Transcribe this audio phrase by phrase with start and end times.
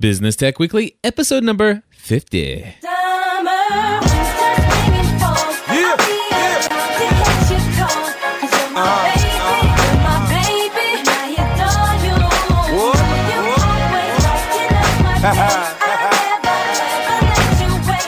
[0.00, 2.74] Business Tech Weekly, episode number 50.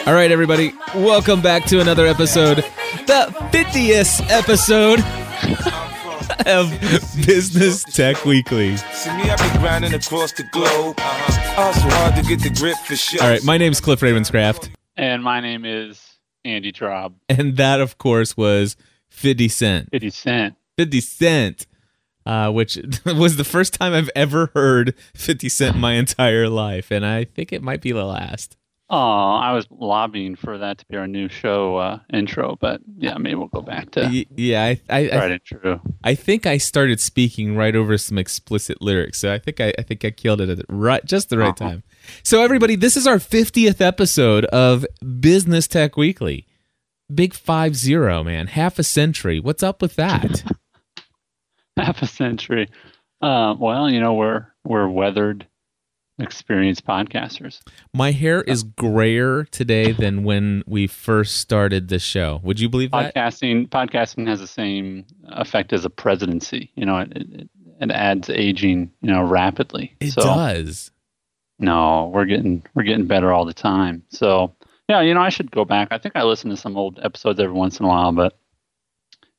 [0.04, 2.56] All right, everybody, welcome back to another episode,
[3.06, 5.00] the 50th episode
[6.46, 6.70] of
[7.26, 8.76] Business Tech Weekly.
[8.76, 10.96] See me, I be grinding across the globe.
[10.98, 11.62] Uh-huh.
[11.62, 13.22] Also hard to get the grip for sure.
[13.22, 16.00] All right, my name's Cliff Ravenscraft, And my name is
[16.44, 17.14] Andy Traub.
[17.28, 18.76] and that, of course, was
[19.10, 19.88] 50 Cent.
[19.90, 20.54] 50 Cent.
[20.78, 21.66] 50 Cent,
[22.26, 26.90] uh, which was the first time I've ever heard 50 Cent in my entire life,
[26.90, 28.56] and I think it might be the last.
[28.94, 28.96] Oh,
[29.36, 33.36] I was lobbying for that to be our new show uh, intro, but yeah, maybe
[33.36, 35.80] we'll go back to Yeah, I, I, I, right intro.
[36.04, 39.82] I think I started speaking right over some explicit lyrics, so I think I, I
[39.82, 41.70] think I killed it at right, just the right Uh-huh.
[41.70, 41.82] time.
[42.22, 44.84] So everybody, this is our 50th episode of
[45.20, 46.46] Business Tech Weekly.
[47.14, 49.40] Big five zero, man, half a century.
[49.40, 50.42] What's up with that?
[51.78, 52.68] Half a century.
[53.22, 55.46] Uh, well, you know, we're we're weathered,
[56.18, 57.60] experienced podcasters.
[57.94, 62.40] My hair is grayer today than when we first started the show.
[62.42, 63.14] Would you believe that?
[63.14, 66.70] Podcasting podcasting has the same effect as a presidency.
[66.74, 67.48] You know, it, it,
[67.80, 69.96] it adds aging, you know, rapidly.
[70.00, 70.90] It so, does.
[71.58, 74.02] No, we're getting we're getting better all the time.
[74.10, 74.54] So
[74.88, 75.88] yeah, you know, I should go back.
[75.90, 78.36] I think I listen to some old episodes every once in a while, but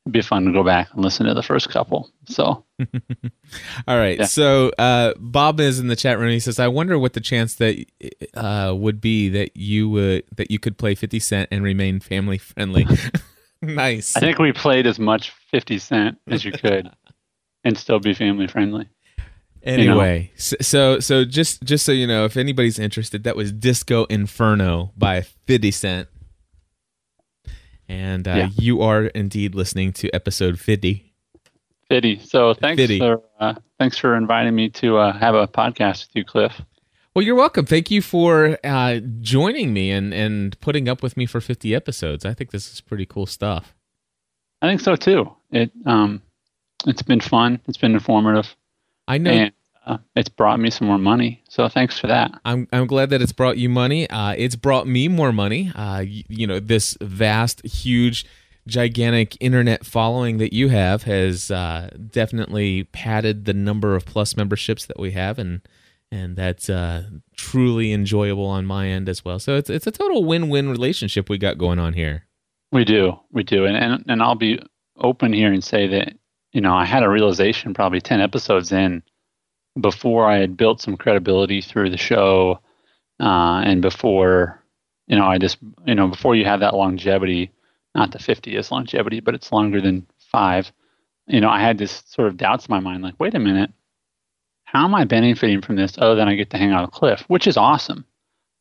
[0.10, 2.12] be fun to go back and listen to the first couple.
[2.28, 2.66] So
[3.88, 4.20] All right.
[4.20, 4.26] Yeah.
[4.26, 6.32] So uh, Bob is in the chat room.
[6.32, 7.86] He says, "I wonder what the chance that
[8.34, 12.38] uh, would be that you would that you could play Fifty Cent and remain family
[12.38, 12.88] friendly."
[13.62, 14.16] nice.
[14.16, 16.90] I think we played as much Fifty Cent as you could,
[17.64, 18.90] and still be family friendly.
[19.64, 24.06] Anyway, so, so so just just so you know, if anybody's interested, that was Disco
[24.06, 26.10] Inferno by Fifty Cent,
[27.88, 28.50] and uh, Yeah.
[28.58, 31.14] you are indeed listening to episode fifty.
[31.90, 32.20] Fitty.
[32.20, 33.00] So thanks Fitty.
[33.00, 36.62] for uh, thanks for inviting me to uh, have a podcast with you, Cliff.
[37.16, 37.66] Well, you're welcome.
[37.68, 42.26] Thank you for uh, joining me and and putting up with me for fifty episodes.
[42.26, 43.76] I think this is pretty cool stuff.
[44.62, 45.32] I think so too.
[45.52, 46.22] It um,
[46.88, 47.60] it's been fun.
[47.68, 48.56] It's been informative,
[49.08, 49.52] I know and
[49.86, 51.44] uh, it's brought me some more money.
[51.50, 52.32] So thanks for that.
[52.46, 54.10] I'm I'm glad that it's brought you money.
[54.10, 55.72] Uh, it's brought me more money.
[55.76, 58.26] Uh, you, you know, this vast, huge,
[58.66, 64.86] gigantic internet following that you have has uh, definitely padded the number of plus memberships
[64.86, 65.62] that we have, and
[66.12, 67.04] and that's uh,
[67.36, 69.40] truly enjoyable on my end as well.
[69.40, 72.26] So it's it's a total win-win relationship we got going on here.
[72.72, 74.60] We do, we do, and and and I'll be
[74.98, 76.14] open here and say that
[76.54, 79.04] you know I had a realization probably ten episodes in
[79.80, 82.60] before I had built some credibility through the show,
[83.20, 84.64] uh, and before
[85.08, 87.52] you know I just you know before you have that longevity,
[87.96, 90.72] not the fifty is longevity, but it's longer than five.
[91.28, 93.72] You know I had this sort of doubts in my mind, like wait a minute,
[94.66, 97.24] how am I benefiting from this other than I get to hang out with Cliff,
[97.28, 98.06] which is awesome,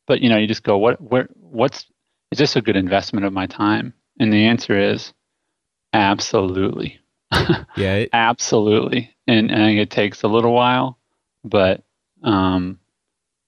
[0.07, 1.85] but you know you just go what where what's
[2.33, 3.93] is this a good investment of my time?
[4.19, 5.13] And the answer is
[5.93, 6.99] absolutely.
[7.75, 9.15] Yeah, it, absolutely.
[9.27, 10.99] And, and it takes a little while,
[11.43, 11.83] but
[12.23, 12.79] um,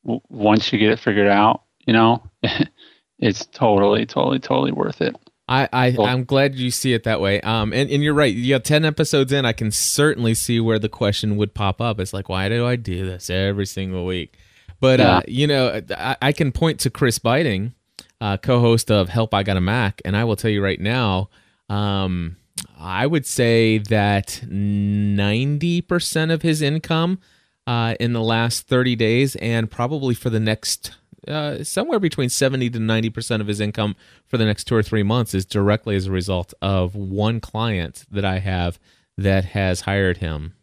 [0.03, 2.23] w- once you get it figured out, you know,
[3.19, 5.15] it's totally, totally, totally worth it.
[5.47, 5.95] I, I.
[5.99, 7.39] I'm glad you see it that way.
[7.41, 8.33] Um, and, and you're right.
[8.33, 9.45] You got ten episodes in.
[9.45, 11.99] I can certainly see where the question would pop up.
[11.99, 14.37] It's like, why do I do this every single week?
[14.79, 17.75] But uh, you know, I, I can point to Chris Biting,
[18.19, 21.29] uh, co-host of Help I Got a Mac, and I will tell you right now,
[21.69, 22.37] um,
[22.77, 27.19] I would say that ninety percent of his income
[27.67, 30.93] uh, in the last thirty days, and probably for the next
[31.27, 33.95] uh, somewhere between 70 to 90% of his income
[34.27, 38.05] for the next two or three months is directly as a result of one client
[38.11, 38.77] that I have
[39.17, 40.53] that has hired him.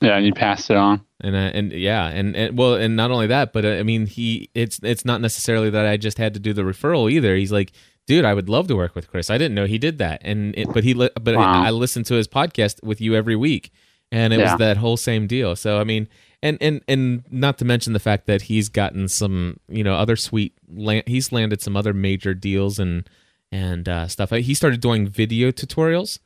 [0.00, 1.00] Yeah, and you passed it on.
[1.20, 4.06] And, uh, and yeah, and, and well, and not only that, but uh, I mean,
[4.06, 7.34] he, it's, it's not necessarily that I just had to do the referral either.
[7.34, 7.72] He's like,
[8.06, 9.30] dude, I would love to work with Chris.
[9.30, 10.20] I didn't know he did that.
[10.22, 11.64] And, it, but he, li- but Wow.
[11.64, 13.72] I listened to his podcast with you every week
[14.12, 14.52] and it Yeah.
[14.52, 15.56] was that whole same deal.
[15.56, 16.06] So, I mean,
[16.44, 20.14] and and and not to mention the fact that he's gotten some you know other
[20.14, 23.08] sweet land, he's landed some other major deals and
[23.50, 26.20] and uh, stuff he started doing video tutorials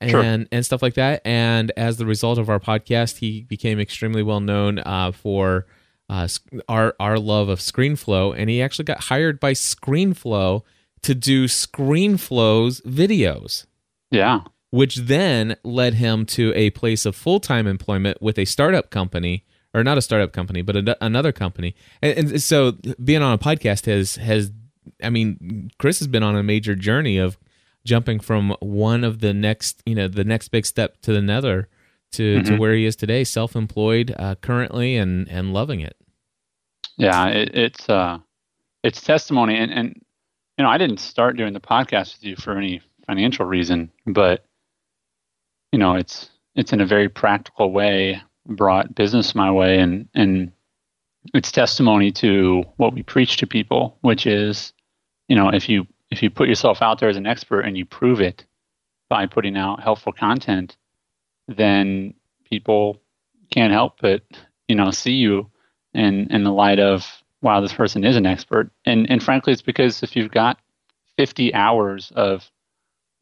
[0.00, 0.22] and Sure.
[0.22, 4.40] and stuff like that and as the result of our podcast he became extremely well
[4.40, 5.66] known uh, for
[6.10, 6.28] uh,
[6.68, 10.62] our our love of ScreenFlow and he actually got hired by ScreenFlow
[11.02, 13.66] to do ScreenFlow's videos
[14.10, 14.40] Yeah.
[14.70, 19.44] which then led him to a place of full time employment with a startup company
[19.74, 21.74] or not a startup company, but a, another company.
[22.00, 22.72] And, and so
[23.02, 24.52] being on a podcast has has
[25.02, 27.38] I mean, Chris has been on a major journey of
[27.84, 31.68] jumping from one of the next, you know, the next big step to the nether
[32.12, 32.54] to, mm-hmm.
[32.54, 35.96] to where he is today, self-employed uh, currently and, and loving it.
[36.96, 38.18] Yeah, it, it's, uh,
[38.82, 39.56] it's testimony.
[39.56, 40.00] And, and,
[40.56, 44.46] you know, I didn't start doing the podcast with you for any financial reason, but,
[45.72, 50.52] you know, it's, it's in a very practical way brought business my way and, and
[51.32, 54.72] it's testimony to what we preach to people, which is,
[55.28, 57.86] you know, if you if you put yourself out there as an expert and you
[57.86, 58.44] prove it
[59.08, 60.76] by putting out helpful content,
[61.48, 62.12] then
[62.44, 63.00] people
[63.50, 64.22] can't help but
[64.68, 65.50] you know see you
[65.92, 67.06] in in the light of
[67.42, 68.70] wow this person is an expert.
[68.84, 70.58] And and frankly it's because if you've got
[71.16, 72.50] 50 hours of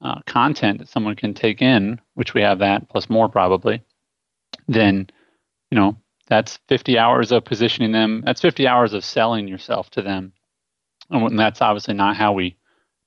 [0.01, 3.81] uh, content that someone can take in which we have that plus more probably
[4.69, 5.09] then
[5.71, 5.97] you know
[6.29, 10.33] that's 50 hours of positioning them that's 50 hours of selling yourself to them
[11.11, 12.57] and that's obviously not how we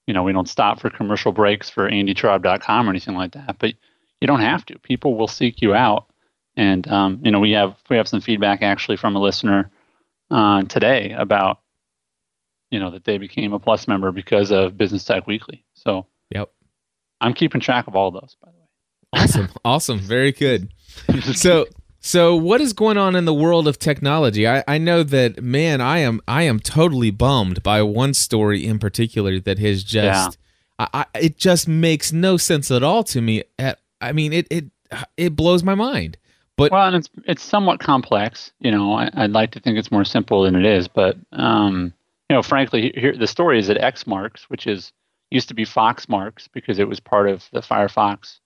[0.08, 3.58] you know, we don't stop for commercial breaks for andytraub.com or anything like that.
[3.60, 3.74] But
[4.22, 4.80] you don't have to.
[4.80, 6.08] People will seek you out.
[6.56, 9.72] And um, you know, we have we have some feedback actually from a listener
[10.32, 11.60] uh, today about
[12.72, 15.66] you know that they became a plus member because of Business Tech Weekly.
[15.74, 16.52] So yep,
[17.20, 18.38] I'm keeping track of all those.
[18.42, 20.70] By the way, awesome, awesome, very good.
[21.34, 21.66] So
[22.00, 24.48] so what is going on in the world of technology?
[24.48, 28.78] I, I know that man, I am I am totally bummed by one story in
[28.78, 30.38] particular that has just
[30.80, 30.88] yeah.
[30.94, 33.44] I, I, it just makes no sense at all to me.
[33.58, 34.66] At I mean it it
[35.18, 36.18] it blows my mind.
[36.58, 38.52] But well, and it's it's somewhat complex.
[38.60, 41.94] You know, I, would like to think it's more simple than it is, but um,
[42.30, 44.92] you know, frankly, here the story is that Marks, which is
[45.32, 48.40] used to be Fox Marks because it was part of the Firefox,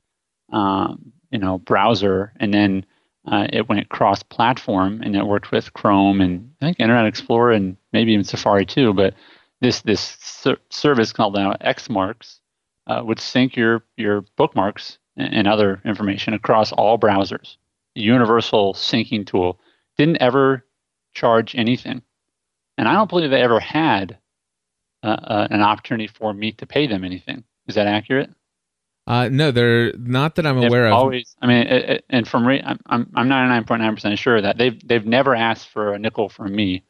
[0.51, 2.85] um, you know, browser, and then
[3.25, 7.77] uh, it went cross-platform and it worked with Chrome and I think Internet Explorer and
[7.93, 8.93] maybe even Safari too.
[8.93, 9.13] But
[9.61, 12.39] this this ser- service called now Xmarks
[12.87, 17.57] uh, would sync your your bookmarks and, and other information across all browsers.
[17.95, 19.59] Universal syncing tool
[19.97, 20.65] didn't ever
[21.13, 22.01] charge anything,
[22.77, 24.17] and I don't believe they ever had
[25.03, 27.43] uh, uh an opportunity for me to pay them anything.
[27.67, 28.31] Is that accurate?
[29.07, 30.93] Uh, no, they're not that I'm aware of.
[30.93, 32.79] Always, I mean, it, it, and from re- I'm
[33.15, 36.83] I'm 99.9 percent sure that they've they've never asked for a nickel from me.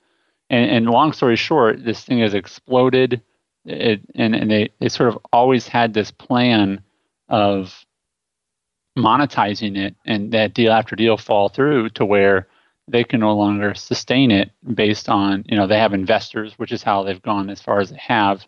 [0.49, 3.21] And, and long story short, this thing has exploded.
[3.65, 6.83] It, and and they they sort of always had this plan
[7.29, 7.85] of
[8.97, 12.47] monetizing it, and that deal after deal fall through to where
[12.89, 16.83] they can no longer sustain it based on you know they have investors, which is
[16.83, 18.45] how they've gone as far as they have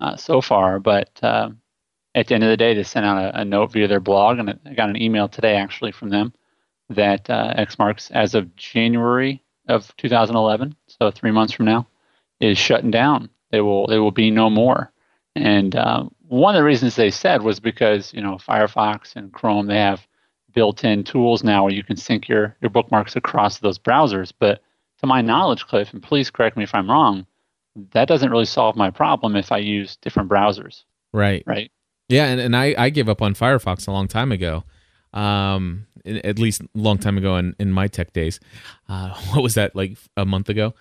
[0.00, 0.78] uh, so far.
[0.78, 1.50] But uh,
[2.14, 4.38] at the end of the day, they sent out a, a note via their blog,
[4.38, 6.32] and I got an email today actually from them
[6.90, 11.86] that uh, Xmarks, as of January of 2011, so three months from now,
[12.40, 13.30] is shutting down.
[13.50, 14.92] They will they will be no more.
[15.34, 19.66] And uh, one of the reasons they said was because you know Firefox and Chrome
[19.66, 20.06] they have
[20.54, 24.32] built-in tools now where you can sync your your bookmarks across those browsers.
[24.38, 24.62] But
[25.00, 27.26] to my knowledge, Cliff, and please correct me if I'm wrong,
[27.92, 30.84] that doesn't really solve my problem if I use different browsers.
[31.12, 31.42] Right.
[31.46, 31.70] Right.
[32.12, 34.64] Yeah, and, and I, I gave up on Firefox a long time ago.
[35.14, 38.40] Um, at least a long time ago in, in my tech days.
[38.88, 40.74] Uh, what was that, like a month ago?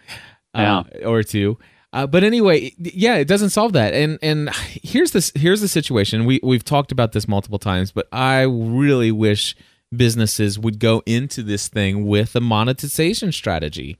[0.54, 1.06] Uh, yeah.
[1.06, 1.57] or two.
[1.94, 3.94] Uh, but anyway, yeah, it doesn't solve that.
[3.94, 6.25] And and here's this here's the situation.
[6.25, 9.55] We we've talked about this multiple times, but I really wish
[9.94, 13.98] businesses would go into this thing with a monetization strategy.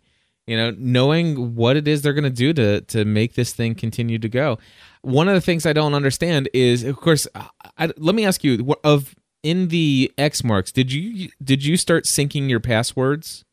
[0.48, 3.76] You know, knowing what it is they're going to do to to make this thing
[3.76, 4.58] continue to go
[5.02, 7.28] one of the things I don't understand is, of course,
[7.78, 12.50] I, let me ask you of in the Xmarks, did you did you start syncing
[12.50, 13.44] your passwords?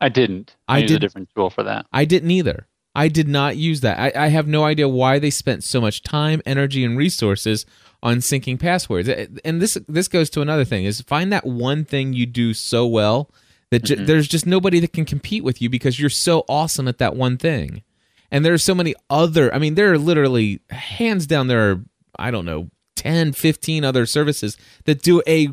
[0.00, 0.56] I didn't.
[0.68, 1.86] I, I did a different tool for that.
[1.92, 2.66] I didn't either.
[2.94, 3.98] I did not use that.
[3.98, 7.66] I, I have no idea why they spent so much time, energy, and resources
[8.02, 9.08] on syncing passwords.
[9.44, 12.86] And this this goes to another thing: is find that one thing you do so
[12.86, 13.30] well
[13.70, 14.04] that mm-hmm.
[14.04, 17.36] there's just nobody that can compete with you because you're so awesome at that one
[17.36, 17.82] thing.
[18.30, 21.84] And there are so many other, I mean, there are literally, hands down, there are,
[22.18, 25.48] I don't know, 10, 15 other services that do a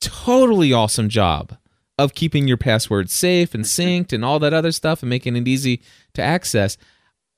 [0.00, 1.56] totally awesome job
[1.98, 4.02] of keeping your password safe and mm-hmm.
[4.02, 5.82] synced and all that other stuff and making it easy
[6.14, 6.76] to access.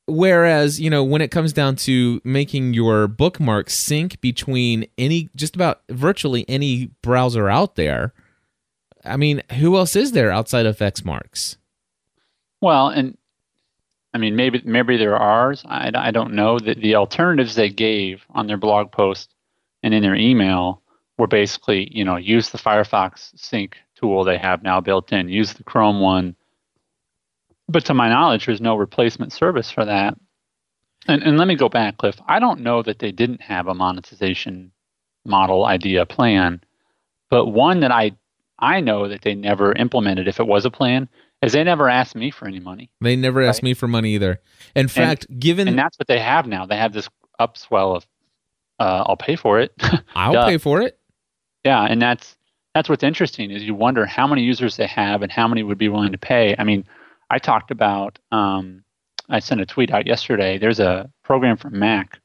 [0.07, 5.57] Whereas, you know, when it comes down to making your bookmarks sync between any, just
[5.57, 8.15] about virtually any browser out there,
[9.05, 11.57] I mean, who else is there outside of Xmarks?
[12.61, 13.19] Well, and
[14.17, 15.55] I mean, maybe maybe there are.
[15.67, 16.59] I, I don't know.
[16.59, 19.35] The, the alternatives they gave on their blog post
[19.83, 20.81] and in their email
[21.19, 25.29] were basically, you know, use the Firefox sync tool they have now built in.
[25.29, 26.35] Use the Chrome one.
[27.69, 30.17] But to my knowledge, there's no replacement service for that.
[31.07, 32.17] And, and let me go back, Cliff.
[32.27, 34.73] I don't know that they didn't have a monetization
[35.27, 36.63] model idea plan,
[37.29, 38.13] but one that I
[38.59, 41.07] I know that they never implemented if it was a plan
[41.47, 42.91] is they never asked me for any money.
[43.01, 44.41] They never asked me for money either.
[44.75, 46.67] In fact, and, given and that's what they have now.
[46.67, 47.09] They have this
[47.41, 48.07] upswell of
[48.79, 49.73] uh, I'll pay for it.
[50.15, 50.99] I'll pay for it.
[51.65, 52.37] Yeah, and that's
[52.75, 55.79] that's what's interesting is you wonder how many users they have and how many would
[55.79, 56.55] be willing to pay.
[56.59, 56.85] I mean,
[57.31, 58.83] I talked about um,
[59.29, 60.59] I sent a tweet out yesterday.
[60.59, 62.19] There's a program from Mac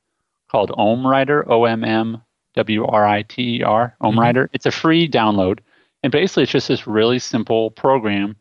[0.49, 2.21] called OmmWriter, O M M
[2.55, 4.45] W R I T E R, OmmWriter.
[4.45, 4.55] Mm-hmm.
[4.55, 5.59] It's a free download,
[6.03, 8.35] and basically it's just this really simple program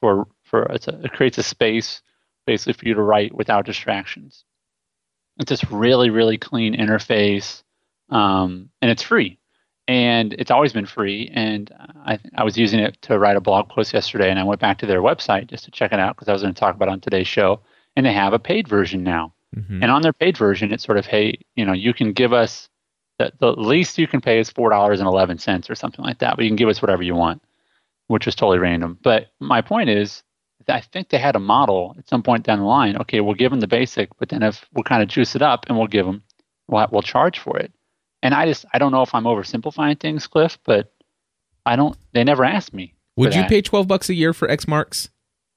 [0.00, 2.02] for for a, it creates a space
[2.46, 4.44] basically for you to write without distractions.
[5.38, 7.62] It's this really really clean interface,
[8.10, 9.38] um, and it's free,
[9.86, 11.30] and it's always been free.
[11.34, 11.70] And
[12.04, 14.78] I I was using it to write a blog post yesterday, and I went back
[14.78, 16.88] to their website just to check it out because I was going to talk about
[16.88, 17.60] it on today's show
[17.96, 19.32] and they have a paid version now.
[19.56, 19.82] Mm-hmm.
[19.82, 22.68] And on their paid version, it's sort of, hey, you know, you can give us
[23.18, 26.18] the, the least you can pay is four dollars and eleven cents or something like
[26.18, 27.42] that, but you can give us whatever you want,
[28.08, 28.98] which is totally random.
[29.02, 30.22] But my point is,
[30.68, 32.96] I think they had a model at some point down the line.
[32.96, 35.66] Okay, we'll give them the basic, but then if we'll kind of juice it up
[35.68, 36.22] and we'll give them,
[36.68, 37.72] we'll, we'll charge for it.
[38.22, 40.92] And I just, I don't know if I'm oversimplifying things, Cliff, but
[41.64, 41.96] I don't.
[42.12, 42.94] They never asked me.
[43.16, 45.10] Would you pay twelve bucks a year for X marks?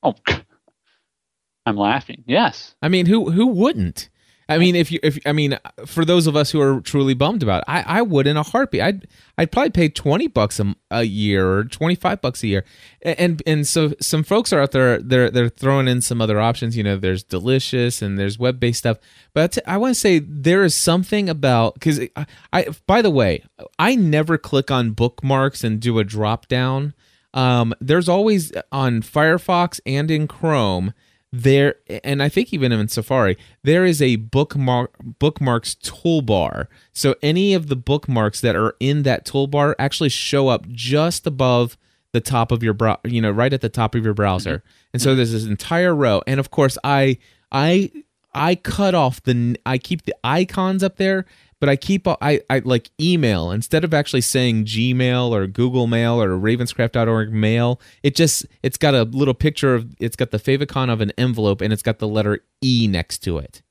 [0.04, 0.16] Oh,
[1.66, 2.24] I'm laughing.
[2.28, 2.76] Yes.
[2.82, 4.10] I mean, who who wouldn't?
[4.50, 7.44] I mean, if you if I mean, for those of us who are truly bummed
[7.44, 8.82] about it, I I would in a heartbeat.
[8.82, 12.66] I'd I'd probably pay twenty bucks a, a year or twenty five bucks a year,
[13.04, 16.76] and and so some folks are out there they're they're throwing in some other options.
[16.76, 18.98] You know, there's delicious and there's web based stuff,
[19.36, 23.44] but I want to say there is something about because I, I by the way
[23.78, 26.96] I never click on bookmarks and do a drop down.
[27.36, 30.94] Um, there's always on Firefox and in Chrome
[31.32, 36.68] there and i think even in safari there is a bookmark bookmarks toolbar.
[36.94, 41.78] So any of the bookmarks that are in that toolbar actually show up just above
[42.12, 44.58] the top of your brow you know right at the top of your browser.
[44.58, 44.90] Mm-hmm.
[44.94, 46.22] and so there's this entire row.
[46.26, 47.18] And of course i
[47.52, 47.92] i
[48.34, 51.26] i cut off the i keep the icons up there
[51.60, 56.22] but I keep I, I like email instead of actually saying Gmail or Google Mail
[56.22, 57.82] or Ravenscraft.org mail.
[58.02, 61.62] It just it's got a little picture of it's got the favicon of an envelope
[61.62, 63.62] and it's got the letter E next to it.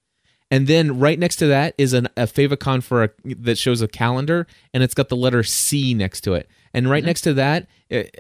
[0.51, 3.89] And then right next to that is an, a favicon for a that shows a
[3.89, 6.49] calendar and it's got the letter C next to it.
[6.75, 7.07] And right mm-hmm.
[7.07, 7.67] next to that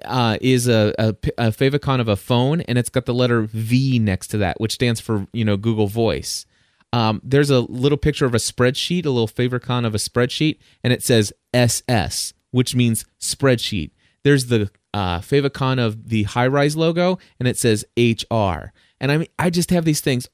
[0.05, 3.99] uh, is a, a, a favicon of a phone and it's got the letter V
[3.99, 6.47] next to that, which stands for you know Google Voice.
[6.93, 10.93] Um, there's a little picture of a spreadsheet, a little favicon of a spreadsheet, and
[10.93, 13.91] it says SS, which means spreadsheet.
[14.25, 18.73] There's the uh, favicon of the Highrise logo, and it says HR.
[19.01, 20.29] And I mean, I just have these things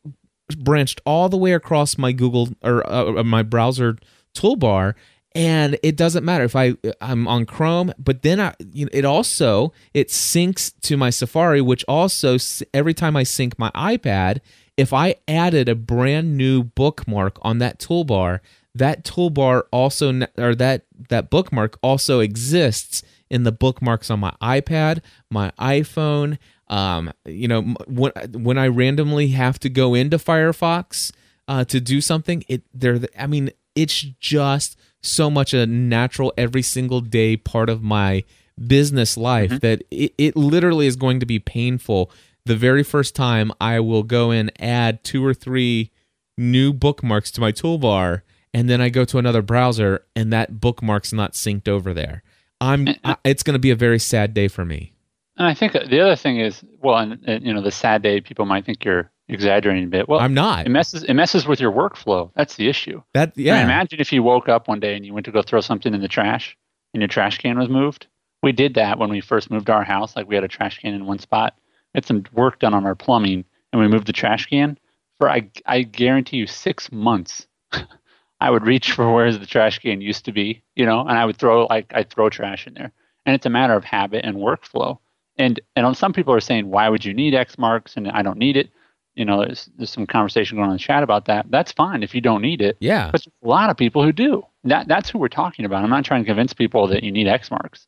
[0.56, 3.96] branched all the way across my Google or uh, my browser
[4.34, 4.94] toolbar,
[5.34, 9.04] and it doesn't matter if I I'm on Chrome, but then I you know, it
[9.04, 12.36] also it syncs to my Safari, which also
[12.72, 14.40] every time I sync my iPad,
[14.76, 18.40] if I added a brand new bookmark on that toolbar,
[18.74, 25.00] that toolbar also or that that bookmark also exists in the bookmarks on my iPad,
[25.30, 26.38] my iPhone.
[26.68, 31.12] Um, you know, when when I randomly have to go into Firefox
[31.46, 33.00] uh, to do something, it there.
[33.18, 38.24] I mean, it's just so much a natural every single day part of my
[38.66, 39.58] business life mm-hmm.
[39.58, 42.10] that it, it literally is going to be painful
[42.46, 45.90] the very first time I will go and add two or three
[46.36, 48.22] new bookmarks to my toolbar
[48.52, 52.22] and then I go to another browser and that bookmark's not synced over there.
[52.60, 54.92] I'm uh, I, it's going to be a very sad day for me.
[55.36, 58.02] And I think uh, the other thing is well and, and, you know the sad
[58.02, 60.08] day people might think you're exaggerating a bit.
[60.08, 60.66] Well, I'm not.
[60.66, 62.30] It messes it messes with your workflow.
[62.36, 63.02] That's the issue.
[63.14, 63.54] That yeah.
[63.54, 65.60] I mean, imagine if you woke up one day and you went to go throw
[65.60, 66.56] something in the trash
[66.92, 68.06] and your trash can was moved.
[68.42, 70.14] We did that when we first moved to our house.
[70.14, 71.54] Like we had a trash can in one spot
[71.94, 74.78] had some work done on our plumbing and we moved the trash can
[75.18, 77.46] for I I guarantee you six months
[78.40, 81.24] I would reach for where the trash can used to be, you know, and I
[81.24, 82.92] would throw like I throw trash in there.
[83.26, 84.98] And it's a matter of habit and workflow.
[85.38, 87.96] And and some people are saying, why would you need X marks?
[87.96, 88.70] And I don't need it.
[89.14, 91.46] You know, there's, there's some conversation going on in the chat about that.
[91.48, 92.76] That's fine if you don't need it.
[92.80, 93.10] Yeah.
[93.12, 94.44] But a lot of people who do.
[94.64, 95.82] That that's who we're talking about.
[95.82, 97.86] I'm not trying to convince people that you need X marks,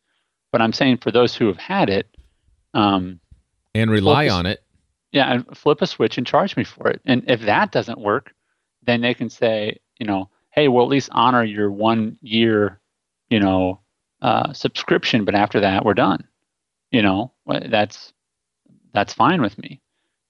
[0.52, 2.06] but I'm saying for those who have had it,
[2.72, 3.20] um,
[3.80, 4.62] and rely on it.
[5.12, 7.00] Yeah, and flip a switch and charge me for it.
[7.04, 8.34] And if that doesn't work,
[8.82, 12.80] then they can say, you know, hey, we'll at least honor your one year,
[13.28, 13.80] you know,
[14.22, 16.26] uh, subscription, but after that, we're done.
[16.90, 18.12] you know, that's
[18.92, 19.80] that's fine with me.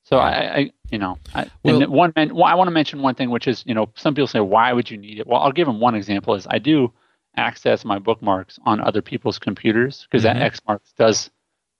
[0.02, 3.48] So I, I you know, I, well, one, I want to mention one thing, which
[3.48, 5.26] is, you know, some people say, why would you need it?
[5.26, 6.34] Well, I'll give them one example.
[6.34, 6.92] Is I do
[7.36, 10.38] access my bookmarks on other people's computers because mm-hmm.
[10.38, 11.30] that Xmarks does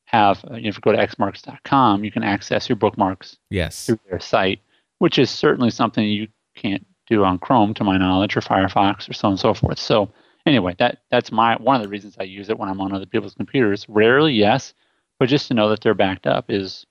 [0.07, 0.45] have.
[0.51, 3.37] Uh, you know, if you go to xmarks.com, you can access your bookmarks.
[3.51, 3.87] Yes.
[3.87, 4.61] Through their site,
[4.99, 9.13] which is certainly something you can't do on Chrome, to my knowledge, or Firefox, or
[9.13, 9.79] so on and so forth.
[9.79, 10.11] So
[10.45, 13.07] anyway, that that's my one of the reasons I use it when I'm on other
[13.07, 13.87] people's computers.
[13.89, 14.75] Rarely, yes,
[15.19, 16.87] but just to know that they're backed up is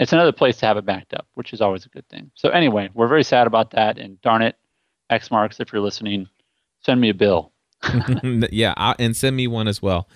[0.00, 2.30] it's another place to have it backed up, which is always a good thing.
[2.34, 3.98] So anyway, we're very sad about that.
[3.98, 4.56] And darn it,
[5.10, 6.26] X marks, if you're listening,
[6.80, 7.52] send me a bill.
[8.50, 10.08] yeah, and send me one as well.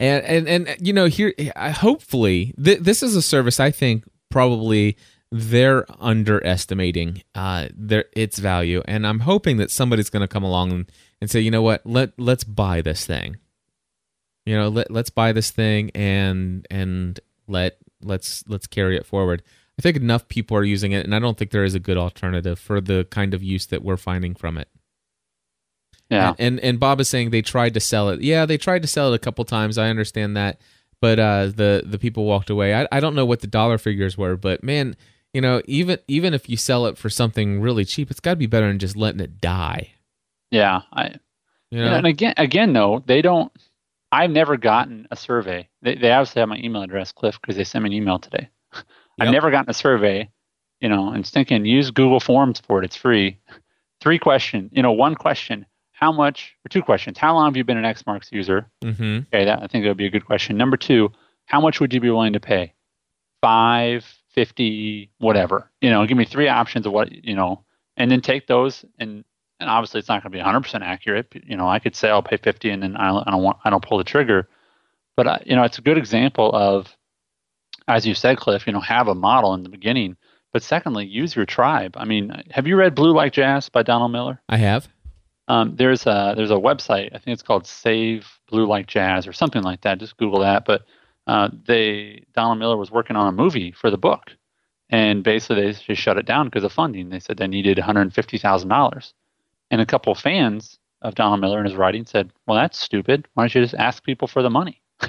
[0.00, 4.96] And and and you know here, hopefully, th- this is a service I think probably
[5.30, 10.86] they're underestimating uh their its value, and I'm hoping that somebody's going to come along
[11.20, 13.36] and, say, you know what, let let's buy this thing.
[14.46, 19.42] You know, let let's buy this thing and and let let's let's carry it forward.
[19.78, 21.98] I think enough people are using it, and I don't think there is a good
[21.98, 24.68] alternative for the kind of use that we're finding from it.
[26.10, 26.30] Yeah.
[26.30, 28.20] And, and, and Bob is saying they tried to sell it.
[28.20, 29.78] Yeah, they tried to sell it a couple times.
[29.78, 30.60] I understand that,
[31.00, 32.74] but uh, the the people walked away.
[32.74, 34.96] I I don't know what the dollar figures were, but man,
[35.32, 38.36] you know, even even if you sell it for something really cheap, it's got to
[38.36, 39.92] be better than just letting it die.
[40.50, 41.14] Yeah, I.
[41.70, 41.94] You know?
[41.94, 43.52] And again, again though, they don't
[44.12, 45.68] I've never gotten a survey.
[45.82, 48.48] They, they obviously have my email address, Cliff, because they sent me an email today.
[49.18, 49.26] Yep.
[49.26, 50.30] I've never gotten a survey,
[50.80, 52.86] you know, and thinking use Google Forms for it.
[52.86, 53.38] It's free.
[54.00, 55.66] Three question, you know, one question.
[56.00, 57.18] How much, or two questions.
[57.18, 58.66] How long have you been an Xmarks user?
[58.82, 59.18] Mm-hmm.
[59.34, 60.56] Okay, that I think that would be a good question.
[60.56, 61.12] Number two,
[61.44, 62.72] how much would you be willing to pay?
[63.42, 65.70] Five, fifty, whatever.
[65.82, 67.64] You know, give me three options of what, you know,
[67.98, 69.24] and then take those and
[69.58, 71.26] and obviously it's not going to be 100% accurate.
[71.30, 73.42] But, You know, I could say I'll pay 50 and then I don't, I don't
[73.42, 74.48] want I don't pull the trigger.
[75.16, 76.96] But I, you know, it's a good example of,
[77.86, 78.66] as you said, Cliff.
[78.66, 80.16] You know, have a model in the beginning,
[80.52, 81.94] but secondly, use your tribe.
[81.98, 84.40] I mean, have you read Blue Like Jazz by Donald Miller?
[84.48, 84.88] I have.
[85.50, 87.08] Um, there's a there's a website.
[87.12, 89.98] I think it's called Save Blue Like Jazz or something like that.
[89.98, 90.64] Just Google that.
[90.64, 90.82] But
[91.26, 94.30] uh, they Donald Miller was working on a movie for the book,
[94.90, 97.08] and basically they just shut it down because of funding.
[97.08, 99.12] They said they needed 150 thousand dollars.
[99.72, 103.26] And a couple of fans of Donald Miller and his writing said, well, that's stupid.
[103.34, 104.80] Why don't you just ask people for the money?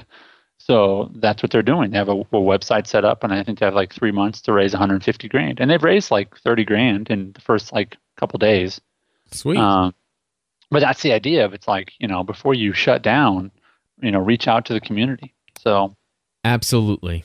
[0.58, 1.92] so that's what they're doing.
[1.92, 4.42] They have a, a, website set up, and I think they have like three months
[4.42, 5.60] to raise 150 grand.
[5.60, 8.80] And they've raised like 30 grand in the first like couple days.
[9.32, 9.58] Sweet.
[9.58, 9.96] Um,
[10.72, 13.52] but that's the idea of it's like, you know, before you shut down,
[14.02, 15.34] you know, reach out to the community.
[15.60, 15.96] So
[16.44, 17.24] absolutely.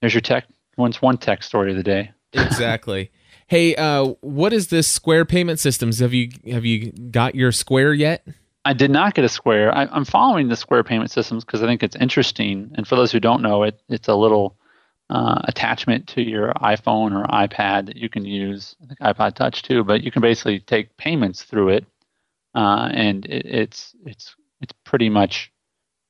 [0.00, 0.46] There's your tech.
[0.76, 2.10] Once one tech story of the day.
[2.36, 3.12] Exactly.
[3.46, 6.00] Hey, uh, what is this Square Payment Systems?
[6.00, 8.26] Have you have you got your Square yet?
[8.64, 9.72] I did not get a Square.
[9.72, 12.72] I, am following the Square Payment Systems because I think it's interesting.
[12.74, 14.56] And for those who don't know it, it's a little
[15.10, 18.74] uh, attachment to your iPhone or iPad that you can use.
[18.82, 21.84] I think iPod Touch too, but you can basically take payments through it,
[22.54, 25.52] uh, and it, it's it's it's pretty much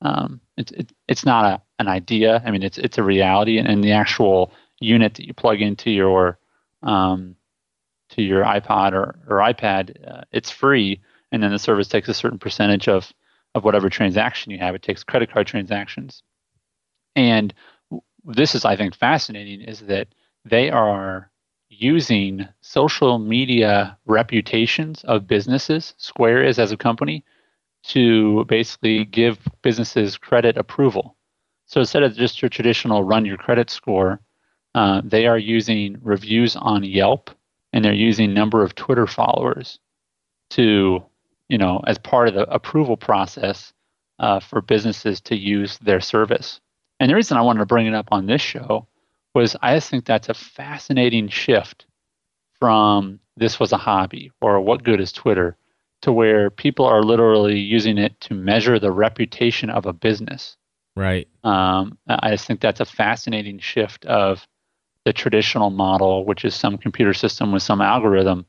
[0.01, 2.41] um, it's it, it's not a an idea.
[2.45, 5.91] I mean, it's it's a reality, and, and the actual unit that you plug into
[5.91, 6.39] your
[6.83, 7.35] um,
[8.09, 12.13] to your iPod or, or iPad, uh, it's free, and then the service takes a
[12.13, 13.11] certain percentage of
[13.55, 14.75] of whatever transaction you have.
[14.75, 16.21] It takes credit card transactions,
[17.15, 17.53] and
[18.25, 19.61] this is, I think, fascinating.
[19.61, 20.09] Is that
[20.43, 21.31] they are
[21.69, 25.93] using social media reputations of businesses.
[25.97, 27.23] Square is as a company
[27.83, 31.15] to basically give businesses credit approval.
[31.67, 34.19] So instead of just your traditional run your credit score,
[34.73, 37.29] uh, they are using reviews on Yelp
[37.73, 39.79] and they're using number of Twitter followers
[40.51, 41.03] to,
[41.49, 43.73] you know, as part of the approval process
[44.19, 46.59] uh, for businesses to use their service.
[46.99, 48.87] And the reason I wanted to bring it up on this show
[49.35, 51.85] was I just think that's a fascinating shift
[52.59, 55.57] from this was a hobby or what good is Twitter
[56.01, 60.55] to where people are literally using it to measure the reputation of a business.
[60.95, 61.27] Right.
[61.43, 64.47] Um, I just think that's a fascinating shift of
[65.03, 68.45] the traditional model, which is some computer system with some algorithm,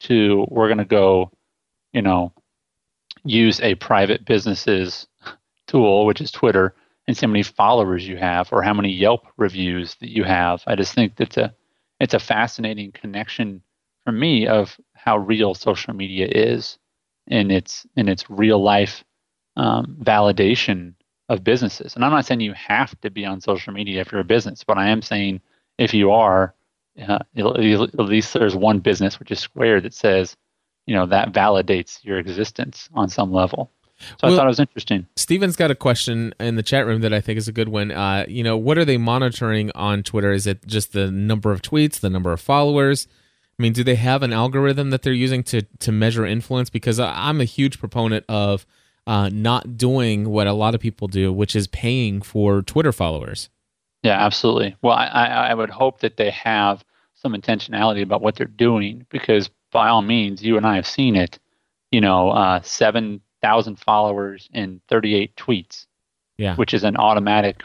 [0.00, 1.30] to we're going to go,
[1.92, 2.32] you know,
[3.24, 5.06] use a private business's
[5.66, 6.74] tool, which is Twitter,
[7.06, 10.62] and see how many followers you have or how many Yelp reviews that you have.
[10.66, 11.54] I just think that's a
[12.00, 13.62] it's a fascinating connection
[14.04, 16.78] for me of how real social media is
[17.26, 19.04] in its in its real life
[19.56, 20.94] um, validation
[21.28, 21.94] of businesses.
[21.94, 24.62] And I'm not saying you have to be on social media if you're a business,
[24.64, 25.40] but I am saying
[25.78, 26.54] if you are,
[27.00, 30.36] uh, at least there's one business which is Square that says,
[30.86, 33.72] you know, that validates your existence on some level.
[33.98, 35.06] So Well- I thought it was interesting.
[35.16, 37.90] Steven's got a question in the chat room that I think is a good one.
[37.90, 40.32] Uh, you know, what are they monitoring on Twitter?
[40.32, 43.08] Is it just the number of tweets, the number of followers?
[43.58, 46.68] I mean, do they have an algorithm that they're using to to measure influence?
[46.68, 48.66] Because I- I'm a huge proponent of
[49.06, 53.48] uh, not doing what a lot of people do, which is paying for Twitter followers.
[54.02, 54.76] Yeah, absolutely.
[54.82, 59.06] Well, I, I, I would hope that they have some intentionality about what they're doing
[59.08, 61.38] because, by all means, you and I have seen it.
[61.92, 65.86] You know, uh, seven thousand followers in thirty-eight tweets,
[66.38, 66.56] Yeah.
[66.56, 67.62] which is an automatic,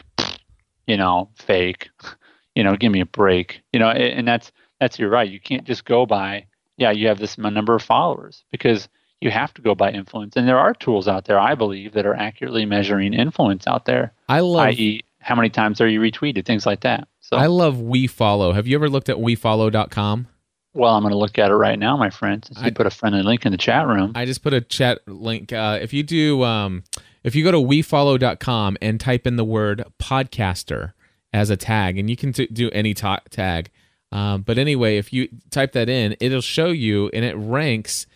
[0.86, 1.90] you know, fake.
[2.54, 3.62] You know, give me a break.
[3.72, 5.30] You know, and that's that's you're right.
[5.30, 6.44] You can't just go by.
[6.76, 8.90] Yeah, you have this number of followers because
[9.22, 12.04] you have to go by influence, and there are tools out there, I believe, that
[12.04, 16.44] are accurately measuring influence out there I love i.e., how many times are you retweeted,
[16.44, 17.08] things like that.
[17.20, 18.52] So, I love WeFollow.
[18.54, 20.26] Have you ever looked at WeFollow.com?
[20.74, 22.44] Well, I'm going to look at it right now, my friend.
[22.44, 24.12] Since I- you put a friendly link in the chat room.
[24.14, 25.52] I just put a chat link.
[25.52, 26.84] Uh, if you do, um,
[27.24, 30.92] if you go to wefollow.com and type in the word podcaster
[31.32, 33.70] as a tag, and you can t- do any ta- tag.
[34.10, 38.06] Um, but anyway, if you type that in, it'll show you and it ranks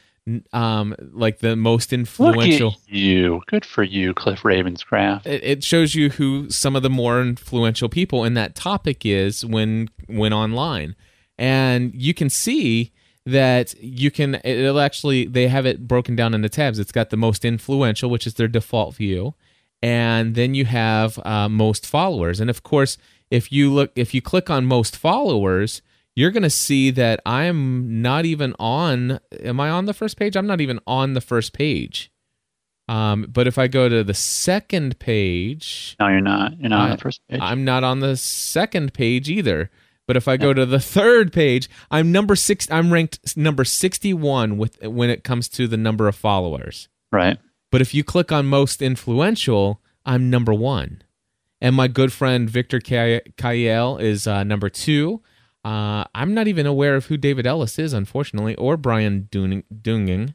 [0.53, 2.71] um, like the most influential.
[2.71, 3.43] Look at you.
[3.47, 5.25] Good for you, Cliff Ravenscraft.
[5.27, 9.47] It, it shows you who some of the more influential people in that topic is
[9.47, 10.97] when when online,
[11.39, 12.93] and you can see
[13.25, 16.79] that you can it'll actually they have it broken down into tabs.
[16.79, 19.35] It's got the most influential, which is their default view,
[19.83, 22.41] and then you have uh, most followers.
[22.41, 22.97] And of course,
[23.31, 25.83] if you look if you click on most followers,
[26.15, 29.19] you're going to see that I'm not even on.
[29.43, 30.37] Am I on the first page?
[30.37, 32.11] I'm not even on the first page.
[32.89, 36.59] Um, but if I go to the second page, No, you're not.
[36.61, 37.41] You're not on the first page.
[37.43, 39.71] I'm not on the second page either.
[40.07, 42.71] But if I go to the third page, I'm number six.
[42.71, 46.89] I'm ranked number 61 with when it comes to the number of followers.
[47.13, 47.39] right.
[47.73, 51.03] But if you click on most influential, I'm number one.
[51.61, 55.23] And my good friend Victor Cajiao is uh, number two.
[55.65, 60.35] Uh, I'm not even aware of who David Ellis is, unfortunately, or Brian Dun- Dunging.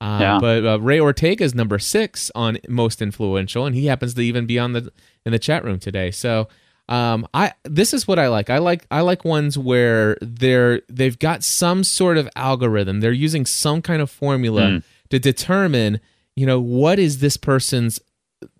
[0.00, 0.38] Uh, Yeah.
[0.40, 4.46] But uh, Ray Ortega is number six on most influential, and he happens to even
[4.46, 4.92] be on the
[5.26, 6.12] in the chat room today.
[6.12, 6.46] So
[6.88, 8.50] um, I this is what I like.
[8.50, 13.00] I like I like ones where they're they've got some sort of algorithm.
[13.00, 14.82] They're using some kind of formula Mm.
[15.10, 16.00] to determine,
[16.36, 18.00] you know, what is this person's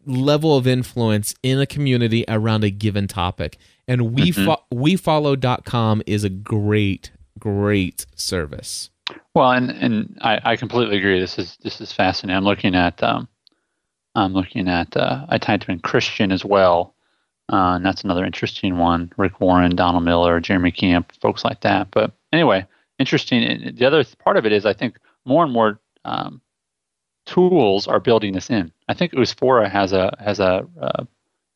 [0.06, 3.58] level of influence in a community around a given topic.
[3.86, 4.44] And we Mhm.
[4.44, 8.90] fo- wefollow.com is a great great service.
[9.34, 11.20] Well, and and I, I completely agree.
[11.20, 12.36] This is this is fascinating.
[12.36, 13.28] I'm looking at um,
[14.14, 16.94] I'm looking at uh, I typed in Christian as well,
[17.50, 19.12] uh, and that's another interesting one.
[19.16, 21.88] Rick Warren, Donald Miller, Jeremy Camp, folks like that.
[21.90, 22.66] But anyway,
[22.98, 23.42] interesting.
[23.42, 26.40] And The other part of it is I think more and more um,
[27.26, 28.72] tools are building this in.
[28.88, 31.04] I think Usfora has a has a uh,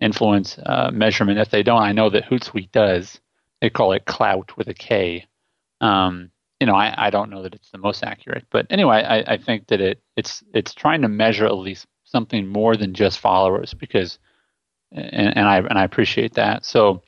[0.00, 1.38] influence uh, measurement.
[1.38, 3.20] If they don't, I know that Hootsuite does.
[3.60, 5.26] They call it Klout with a K.
[5.80, 9.34] Um, you know, I, I don't know that it's the most accurate, but anyway, I,
[9.34, 13.18] I think that it it's it's trying to measure at least something more than just
[13.18, 14.18] followers because,
[14.94, 16.64] and, and I and I appreciate that.
[16.64, 17.02] So,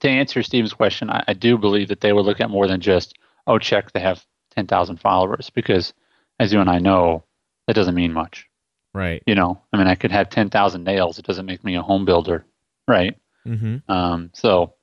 [0.00, 2.80] to answer Steven's question, I, I do believe that they would look at more than
[2.80, 3.14] just
[3.46, 4.24] oh check they have
[4.54, 5.92] ten thousand followers because,
[6.38, 7.24] as you and I know,
[7.66, 8.46] that doesn't mean much.
[8.94, 9.22] Right.
[9.26, 11.82] You know, I mean, I could have ten thousand nails; it doesn't make me a
[11.82, 12.44] home builder,
[12.88, 13.16] right?
[13.46, 13.82] Mhm.
[13.88, 14.74] Um, so,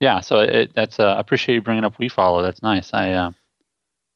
[0.00, 2.42] yeah, so it, that's uh, I appreciate you bringing up WeFollow.
[2.42, 2.92] That's nice.
[2.92, 3.30] I uh,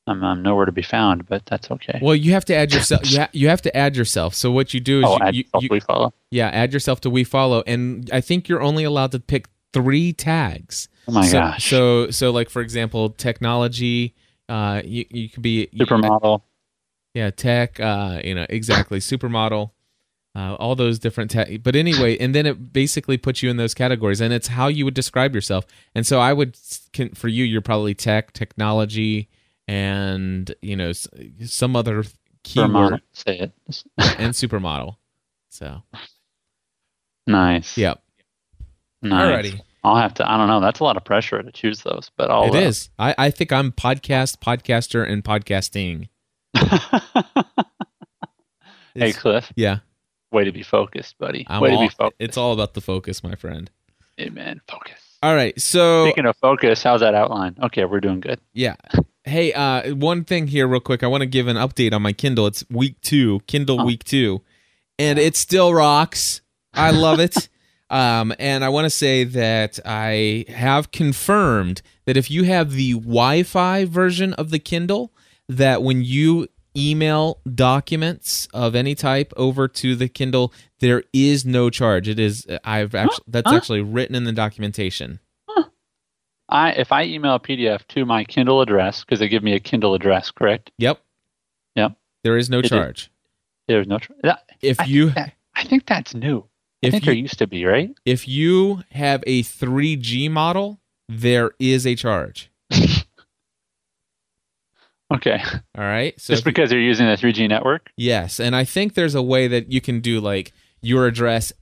[0.06, 1.98] I'm, I'm nowhere to be found, but that's okay.
[2.02, 4.34] Well, you have to add yourself you, ha- you have to add yourself.
[4.34, 6.12] So what you do is oh, you, add you, yourself you- to WeFollow.
[6.30, 10.88] yeah, add yourself to WeFollow and I think you're only allowed to pick 3 tags.
[11.08, 11.68] Oh my so, gosh.
[11.68, 14.14] So so like for example, technology
[14.48, 16.42] uh you, you could be Supermodel.
[17.14, 17.78] Yeah, tech.
[17.80, 18.98] Uh, you know, exactly.
[19.10, 19.70] Supermodel.
[20.36, 21.62] Uh, all those different tech.
[21.62, 24.84] But anyway, and then it basically puts you in those categories, and it's how you
[24.84, 25.64] would describe yourself.
[25.94, 26.58] And so I would,
[26.92, 29.28] can, for you, you're probably tech, technology,
[29.68, 32.04] and you know some other
[32.42, 33.00] keyword Supermodel.
[33.12, 33.52] Say it.
[33.98, 34.96] and supermodel.
[35.48, 35.82] So
[37.26, 37.76] nice.
[37.78, 37.94] yeah,
[39.02, 39.46] Nice.
[39.46, 39.60] alrighty.
[39.82, 40.30] I'll have to.
[40.30, 40.60] I don't know.
[40.60, 42.44] That's a lot of pressure to choose those, but I'll.
[42.44, 42.88] It uh, is.
[42.98, 46.08] I I think I'm podcast, podcaster, and podcasting.
[48.94, 49.52] hey, Cliff.
[49.56, 49.78] Yeah,
[50.32, 51.46] Way to be focused, buddy.
[51.48, 52.16] I'm way all, to be focused.
[52.18, 53.70] it's all about the focus, my friend.
[54.20, 54.60] Amen.
[54.68, 55.00] Focus.
[55.22, 57.56] All right, so Speaking of focus, how's that outline?
[57.62, 58.40] Okay, we're doing good.
[58.52, 58.74] Yeah.
[59.24, 61.02] Hey, uh, one thing here, real quick.
[61.02, 62.46] I want to give an update on my Kindle.
[62.46, 63.84] It's week two, Kindle Oh.
[63.84, 64.42] week two,
[64.98, 66.42] and it still rocks.
[66.74, 67.48] I love it.
[67.90, 72.92] um, and I want to say that I have confirmed that if you have the
[72.92, 75.10] Wi-Fi version of the Kindle,
[75.48, 81.70] that when you email documents of any type over to the Kindle, there is no
[81.70, 82.08] charge.
[82.08, 85.20] It is I've actually that's actually written in the documentation.
[86.54, 89.60] I if I email a PDF to my Kindle address because they give me a
[89.60, 90.70] Kindle address, correct?
[90.78, 90.98] Yep.
[91.74, 91.92] Yep.
[92.22, 92.70] There is no It is.
[92.70, 93.10] charge.
[93.68, 93.98] There's no.
[93.98, 94.18] charge.
[94.62, 96.44] If I you think that, I think that's new.
[96.82, 97.90] I if think you there used to be, right?
[98.04, 102.50] if you have a 3G model, there is a charge.
[105.12, 105.38] Okay,
[105.76, 106.18] All right.
[106.18, 107.90] So just if you- because you're using the 3G network.
[107.96, 111.52] Yes, and I think there's a way that you can do like your address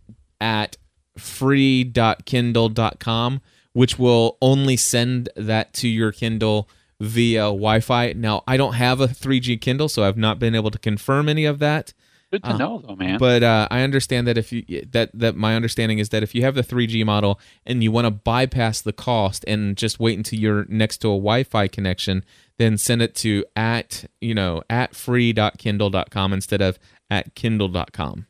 [0.40, 0.76] at
[1.18, 3.40] free.kindle.com,
[3.72, 6.68] which will only send that to your Kindle
[7.00, 8.12] via Wi-Fi.
[8.12, 11.44] Now, I don't have a 3G Kindle, so I've not been able to confirm any
[11.44, 11.92] of that.
[12.30, 13.18] Good to Uh, know, though, man.
[13.18, 16.40] But uh, I understand that if you that that my understanding is that if you
[16.42, 20.38] have the 3G model and you want to bypass the cost and just wait until
[20.38, 22.24] you're next to a Wi-Fi connection,
[22.56, 26.78] then send it to at you know at free.kindle.com instead of
[27.10, 28.26] at kindle.com.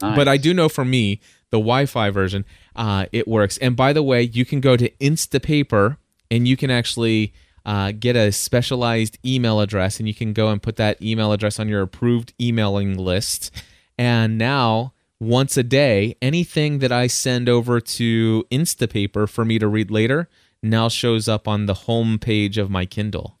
[0.00, 0.16] Nice.
[0.16, 2.44] But I do know for me the Wi-Fi version,
[2.76, 3.58] uh, it works.
[3.58, 5.96] And by the way, you can go to Instapaper
[6.30, 7.32] and you can actually
[7.64, 11.60] uh, get a specialized email address, and you can go and put that email address
[11.60, 13.50] on your approved emailing list.
[13.98, 19.68] And now, once a day, anything that I send over to Instapaper for me to
[19.68, 20.28] read later
[20.62, 23.38] now shows up on the home page of my Kindle.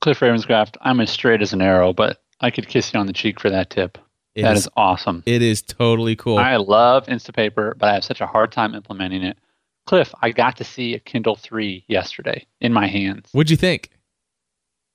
[0.00, 3.12] Cliff Ravenscraft, I'm as straight as an arrow, but I could kiss you on the
[3.12, 3.98] cheek for that tip.
[4.38, 5.24] It That is- is awesome.
[5.26, 6.38] it is totally cool.
[6.38, 9.36] I love Instapaper, but I have such a hard time implementing it.
[9.84, 13.30] Cliff, I got to see a Kindle 3 yesterday in my hands.
[13.32, 13.90] What'd you think?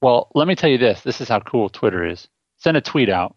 [0.01, 1.01] Well, let me tell you this.
[1.01, 2.29] This is how cool Twitter is.
[2.57, 3.35] Sent a tweet out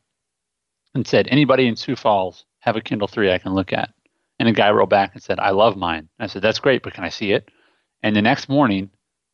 [0.94, 3.90] and said, anybody in Sioux Falls have a Kindle 3 I can look at?
[4.38, 6.08] And a guy wrote back and said, I love mine.
[6.20, 7.48] I said, that's great, but can I see it?
[8.02, 8.90] And the next morning,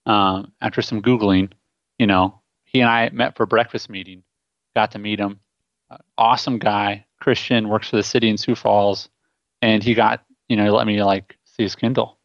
[0.06, 1.52] um, after some Googling,
[1.98, 4.22] you know, he and I met for a breakfast meeting,
[4.74, 5.40] got to meet him.
[6.18, 9.08] Awesome guy, Christian, works for the city in Sioux Falls.
[9.60, 12.18] And he got, you know, let me like see his Kindle.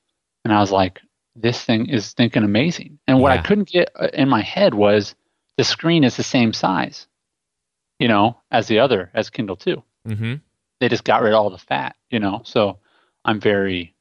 [0.44, 1.00] And I was like,
[1.36, 2.98] this thing is thinking amazing.
[3.08, 3.40] And what Yeah.
[3.40, 5.14] I couldn't get uh, in my head was
[5.58, 7.08] the screen is the same size,
[8.00, 9.84] you know, as the other, as Kindle 2.
[10.08, 10.34] Mm-hmm.
[10.80, 12.42] They just got rid of all the fat, you know.
[12.46, 12.80] So
[13.26, 13.94] I'm very,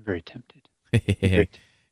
[0.00, 0.62] very tempted.
[1.20, 1.50] Very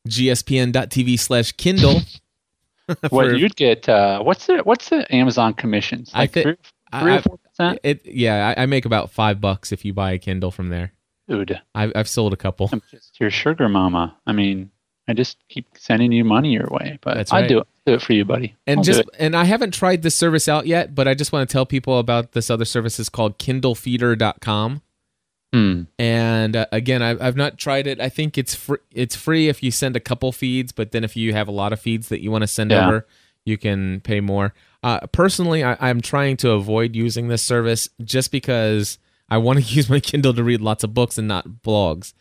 [0.09, 2.01] gspn.tv slash kindle
[2.87, 3.89] What For- you'd get?
[3.89, 6.11] Uh, what's the what's the Amazon commissions?
[6.15, 6.57] I Like I-
[7.01, 7.79] three I- or four percent.
[7.83, 10.93] it yeah I, I make about five bucks if you buy a kindle from there
[11.29, 14.17] Dude, I've, I've sold a couple I'm just your sugar mama.
[14.29, 14.71] I mean,
[15.09, 17.49] I just keep sending you money your way, but That's I right.
[17.49, 18.55] do it, do it for you, buddy.
[18.67, 21.49] and I'll just and i haven't tried this service out yet but i just want
[21.49, 24.83] to tell people about this other service it's called kindlefeeder.com
[25.53, 25.83] Hmm.
[25.99, 29.63] and uh, again I've, I've not tried it i think it's free it's free if
[29.63, 32.21] you send a couple feeds but then if you have a lot of feeds that
[32.21, 32.87] you want to send Yeah.
[32.87, 33.07] over
[33.45, 38.31] you can pay more uh, personally I, i'm trying to avoid using this service just
[38.31, 42.13] because i want to use my kindle to read lots of books and not blogs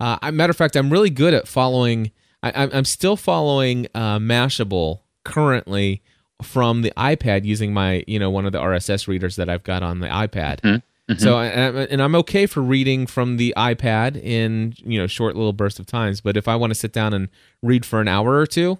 [0.00, 2.10] uh, matter of fact i'm really good at following
[2.42, 6.02] I, I'm- I'm still following uh, mashable currently
[6.42, 9.82] from the ipad using my you know one of the rss readers that i've got
[9.82, 10.60] on the ipad
[11.08, 11.20] Mhm.
[11.20, 15.36] so and I'm- and I'm okay for reading from the iPad in you know short
[15.36, 16.22] little bursts of times.
[16.22, 17.28] But if I want to sit down and
[17.62, 18.78] read for an hour or two,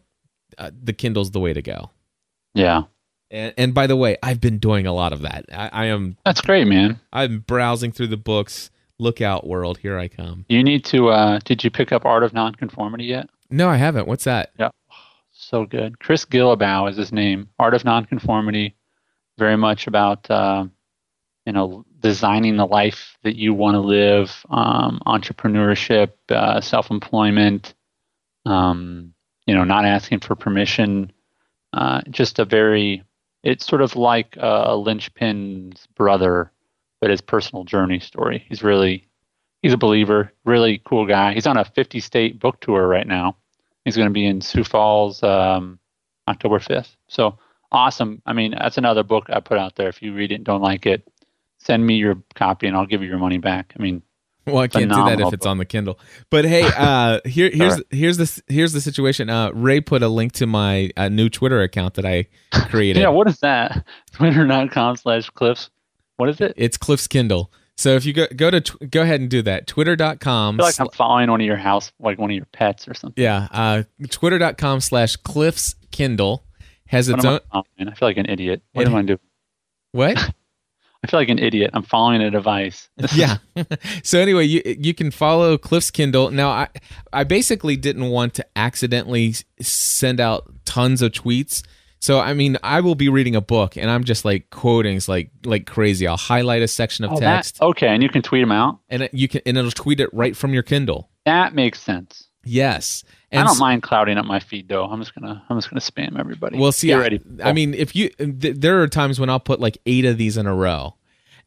[0.56, 1.90] uh, the Kindle's the way to go.
[2.54, 2.84] Yeah,
[3.34, 5.46] And, and by the way, I've been doing a lot of that.
[5.52, 7.00] I, I am that's great, man.
[7.12, 8.70] I'm browsing through the books.
[9.00, 9.78] Look out, world!
[9.78, 10.46] Here I come.
[10.48, 11.08] You need to.
[11.08, 13.28] Uh, did you pick up Art of Nonconformity yet?
[13.50, 14.06] No, I haven't.
[14.06, 14.52] What's that?
[14.56, 14.70] Yeah,
[15.32, 15.98] so good.
[15.98, 17.48] Chris Guillebeau is his name.
[17.58, 18.76] Art of Nonconformity.
[19.36, 20.66] Very much about uh,
[21.44, 27.74] you know designing the life that you want to live, um, entrepreneurship, uh, self-employment.
[28.46, 29.12] Um,
[29.46, 31.12] you know, not asking for permission.
[31.72, 33.02] Uh, just a very.
[33.44, 36.50] It's sort of like uh, Linchpin's brother,
[37.00, 38.44] but his personal journey story.
[38.48, 39.07] He's really,
[39.62, 40.33] he's a believer.
[40.44, 41.35] Really cool guy.
[41.35, 43.37] He's on a 50-state book tour right now.
[43.85, 45.78] He's going to be in Sioux Falls um,
[46.26, 46.96] October 5th.
[47.07, 47.38] So
[47.70, 48.22] awesome.
[48.24, 49.88] I mean, that's another book I put out there.
[49.88, 51.07] If you read it and don't like it,
[51.59, 53.74] send me your copy and I'll give you your money back.
[53.78, 54.02] I mean,
[54.46, 55.98] Well, I can't do that if it's on the Kindle.
[56.30, 59.30] But hey, uh, here here's here's the here's the situation.
[59.30, 62.26] Uh, Ray put a link to my uh, new Twitter account that I
[62.68, 63.00] created.
[63.00, 63.85] yeah, what is that?
[64.12, 65.70] Twitter.com slash cliffs.
[66.16, 66.54] What is it?
[66.57, 67.50] It's Cliff's Kindle.
[67.76, 69.66] So if you go go to tw- go ahead and do that.
[69.66, 70.54] Twitter.com.
[70.54, 72.94] I feel like I'm following one of your house, like one of your pets or
[72.94, 73.22] something.
[73.22, 76.44] yeah, uh, Twitter.com slash Cliff's Kindle
[76.87, 77.40] has its own.
[77.50, 77.62] I?
[77.80, 78.62] I feel like an idiot.
[78.72, 79.18] What It- am I doing?
[79.92, 80.35] What?
[81.04, 81.70] I feel like an idiot.
[81.74, 82.88] I'm following a device.
[83.14, 83.36] yeah.
[84.02, 86.30] so anyway, you you can follow Cliff's Kindle.
[86.30, 86.68] Now I
[87.12, 91.62] I basically didn't want to accidentally send out tons of tweets.
[92.00, 95.30] So I mean, I will be reading a book and I'm just like quoting like
[95.44, 96.06] like crazy.
[96.06, 98.78] I'll highlight a section of Oh, that- text okay, and you can tweet them out.
[98.88, 101.10] and it, you can and it'll tweet it right from your Kindle.
[101.26, 102.28] That makes sense.
[102.46, 103.04] Yes.
[103.40, 104.84] I don't mind clouding up my feed though.
[104.84, 106.58] I'm just gonna I'm just gonna spam everybody.
[106.58, 107.20] Well, see, Get I, ready.
[107.42, 110.36] I mean, if you, th- there are times when I'll put like eight of these
[110.36, 110.94] in a row,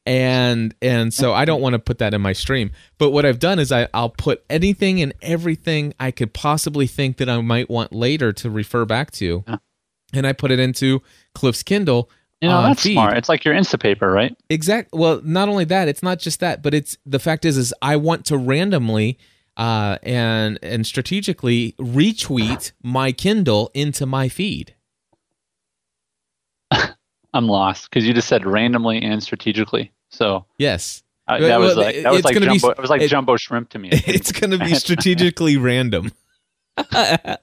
[0.05, 2.71] and and so I don't want to put that in my stream.
[2.97, 7.17] But what I've done is I I'll put anything and everything I could possibly think
[7.17, 9.57] that I might want later to refer back to, Yeah.
[10.13, 11.01] and I put it into
[11.35, 12.09] Cliff's Kindle.
[12.41, 12.93] you know that's feed.
[12.93, 13.17] smart.
[13.17, 14.35] It's like your Instapaper, right?
[14.49, 14.89] Exact.
[14.93, 17.95] Well, not only that, it's not just that, but it's the fact is, is I
[17.97, 19.17] want to randomly
[19.57, 24.75] uh, and and strategically retweet my Kindle into my feed.
[27.33, 29.91] I'm lost because you just said randomly and strategically.
[30.09, 31.03] So Yes.
[31.27, 32.69] uh, Well, that was well, like that was like gonna be- jumbo.
[32.71, 33.89] it was like it- jumbo shrimp to me.
[34.07, 36.11] It's going to be strategically random.
[36.77, 37.39] the,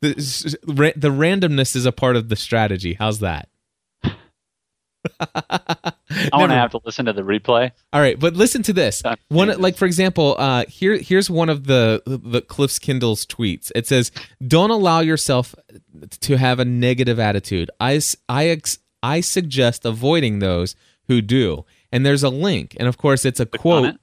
[0.00, 2.94] the randomness is a part of the strategy.
[2.94, 3.48] How's that?
[5.20, 5.92] I
[6.32, 7.70] want to have to listen to the replay.
[7.92, 9.02] All right, but listen to this.
[9.28, 13.70] One, like for example, uh, here here's one of the the Cliff's Kindle's tweets.
[13.74, 14.10] It says,
[14.46, 15.54] "Don't allow yourself
[16.20, 17.70] to have a negative attitude.
[17.80, 20.74] I I ex- I suggest avoiding those
[21.06, 23.96] who do." And there's a link, and of course, it's a quote.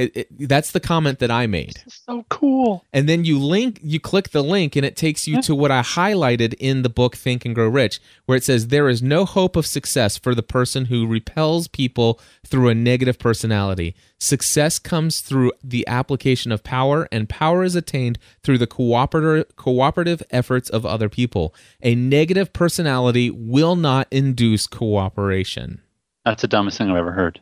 [0.00, 0.16] Comment?
[0.16, 1.76] It, it, that's the comment that I made.
[1.86, 2.84] It's so cool.
[2.92, 5.80] and then you link you click the link and it takes you to what i
[5.82, 9.56] highlighted in the book think and grow rich where it says there is no hope
[9.56, 15.52] of success for the person who repels people through a negative personality success comes through
[15.62, 21.08] the application of power and power is attained through the cooperative cooperative efforts of other
[21.08, 25.80] people a negative personality will not induce cooperation
[26.24, 27.40] That's the dumbest thing I've ever heard.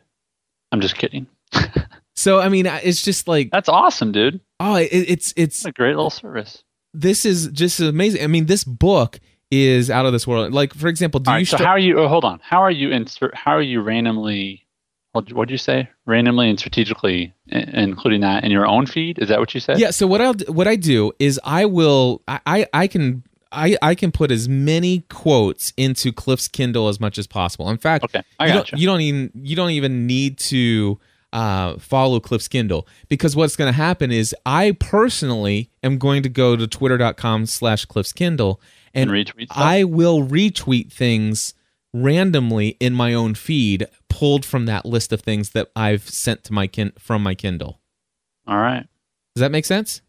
[0.71, 1.27] I'm just kidding.
[2.19, 4.39] so i mean it's just like That's awesome, dude.
[4.59, 6.63] oh it, it's it's What a great little service.
[6.93, 8.23] this is just amazing.
[8.23, 9.19] I mean, this book
[9.51, 10.53] is out of this world.
[10.53, 11.99] Like, for example, do All you right, so how are you?
[11.99, 12.39] Oh, hold on.
[12.43, 13.33] How are you insert?
[13.35, 14.65] How are you randomly?
[15.13, 15.89] What did you say?
[16.05, 19.17] Randomly and strategically including that in your own feed?
[19.19, 19.79] Is that what you said?
[19.79, 19.91] yeah.
[19.91, 23.23] So what I what I do is I will I I, I can.
[23.51, 27.67] I, I can put as many quotes into Cliff's Kindle as much as possible.
[27.71, 28.71] In fact, Okay, I you, gotcha.
[28.73, 30.99] don't, you don't even you don't even need to
[31.33, 36.29] uh, follow Cliff's Kindle because what's going to happen is I personally am going to
[36.29, 38.59] go to twitter.com slash Cliff's Kindle
[38.93, 39.47] and, And retweet?
[39.51, 41.53] I will retweet things
[41.93, 46.53] randomly in my own feed pulled from that list of things that I've sent to
[46.53, 47.79] my kin- from my Kindle.
[48.47, 48.85] All right.
[49.35, 50.01] Does that make sense?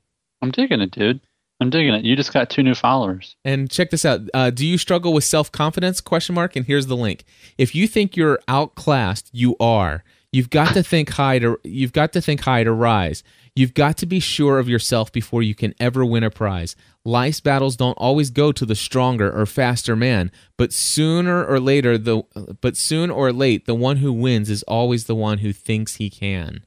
[0.42, 1.20] I'm digging it, dude.
[1.60, 2.04] I'm digging it.
[2.04, 3.36] You just got two new followers.
[3.44, 4.22] And check this out.
[4.32, 6.00] Uh, do you struggle with self confidence?
[6.00, 6.56] Question mark.
[6.56, 7.24] And here's the link.
[7.58, 10.02] If you think you're outclassed, you are.
[10.32, 11.58] You've got to think high to.
[11.64, 13.24] You've got to think high to rise.
[13.56, 16.76] You've got to be sure of yourself before you can ever win a prize.
[17.04, 21.98] Life's battles don't always go to the stronger or faster man, but sooner or later
[21.98, 22.22] the
[22.60, 26.08] but soon or late the one who wins is always the one who thinks he
[26.08, 26.64] can.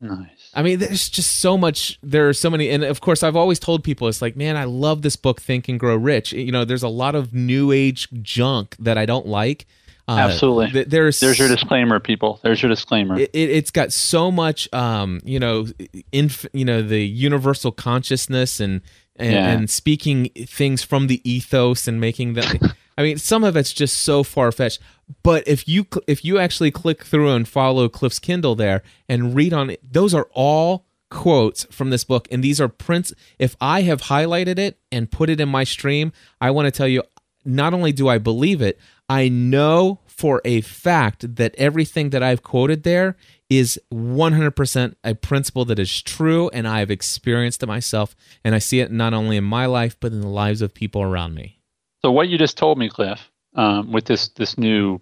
[0.00, 0.50] Nice.
[0.52, 1.98] I mean, there's just so much.
[2.02, 4.64] There are so many, and of course, I've always told people, it's like, man, I
[4.64, 6.32] love this book, Think and Grow Rich.
[6.32, 9.66] You know, there's a lot of new age junk that I don't like.
[10.06, 10.70] Uh, Absolutely.
[10.70, 12.38] th- there's There's your disclaimer, people.
[12.42, 13.18] There's your disclaimer.
[13.18, 15.66] it, it, it's got so much, um, you know,
[16.12, 18.82] inf- you know, the universal consciousness and
[19.16, 19.50] and, Yeah.
[19.50, 22.58] and speaking things from the ethos and making them.
[22.98, 24.80] I mean, some of it's just so far fetched.
[25.22, 29.34] But if you cl- if you actually click through and follow Cliff's Kindle there and
[29.34, 33.12] read on it, those are all quotes from this book, and these are prints.
[33.38, 36.88] If I have highlighted it and put it in my stream, I want to tell
[36.88, 37.02] you,
[37.44, 38.78] not only do I believe it,
[39.08, 43.16] I know for a fact that everything that I've quoted there
[43.50, 48.80] is 100% a principle that is true, and I've experienced it myself, and I see
[48.80, 51.60] it not only in my life but in the lives of people around me.
[52.02, 55.00] So what you just told me, Cliff, um, with this this new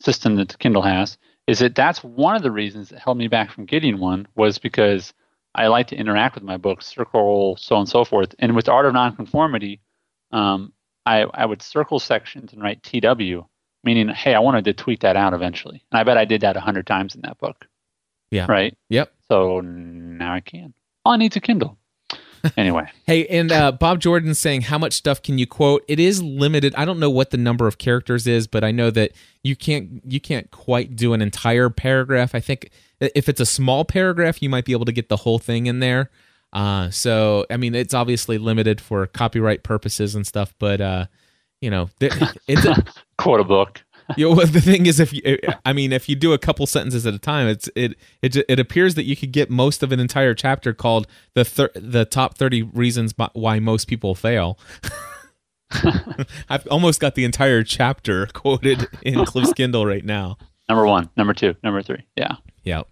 [0.00, 3.50] system that Kindle has, is that that's one of the reasons that held me back
[3.50, 5.12] from getting one was because
[5.54, 8.34] I like to interact with my books, circle, so on and so forth.
[8.38, 9.80] And with Art of Nonconformity,
[10.30, 10.72] um,
[11.06, 13.46] I I would circle sections and write TW,
[13.84, 15.82] meaning hey, I wanted to tweet that out eventually.
[15.90, 17.66] And I bet I did that a hundred times in that book.
[18.30, 18.46] Yeah.
[18.48, 18.76] Right.
[18.90, 19.12] Yep.
[19.28, 20.74] So now I can.
[21.04, 21.78] All I need is a Kindle.
[22.56, 22.88] Anyway.
[23.06, 25.84] Hey, and uh, Bob Jordan's saying, how much stuff can you quote?
[25.88, 26.74] It is limited.
[26.76, 29.12] I don't know what the number of characters is, but I know that
[29.42, 32.36] you can't you can't quite do an entire paragraph.
[32.36, 32.70] I think
[33.00, 35.80] if it's a small paragraph, you might be able to get the whole thing in
[35.80, 36.10] there.
[36.56, 41.04] Uh, so I mean, it's obviously limited for copyright purposes and stuff, but uh,
[41.60, 42.08] you know, there,
[42.48, 42.82] it's a,
[43.18, 43.84] Quote a book.
[44.16, 46.66] you know, well, the thing is, if you, I mean, if you do a couple
[46.66, 49.92] sentences at a time, it's it it it appears that you could get most of
[49.92, 54.58] an entire chapter called the thir- the top thirty reasons why most people fail.
[56.48, 60.38] I've almost got the entire chapter quoted in Cliff's Kindle right now.
[60.70, 62.06] Number one, number two, number three.
[62.16, 62.36] Yeah.
[62.62, 62.84] Yeah.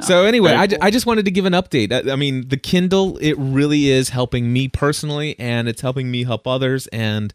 [0.00, 0.78] So anyway, Very I, cool.
[0.82, 1.92] I just wanted to give an update.
[1.92, 6.24] I, I mean, the Kindle it really is helping me personally, and it's helping me
[6.24, 7.32] help others, and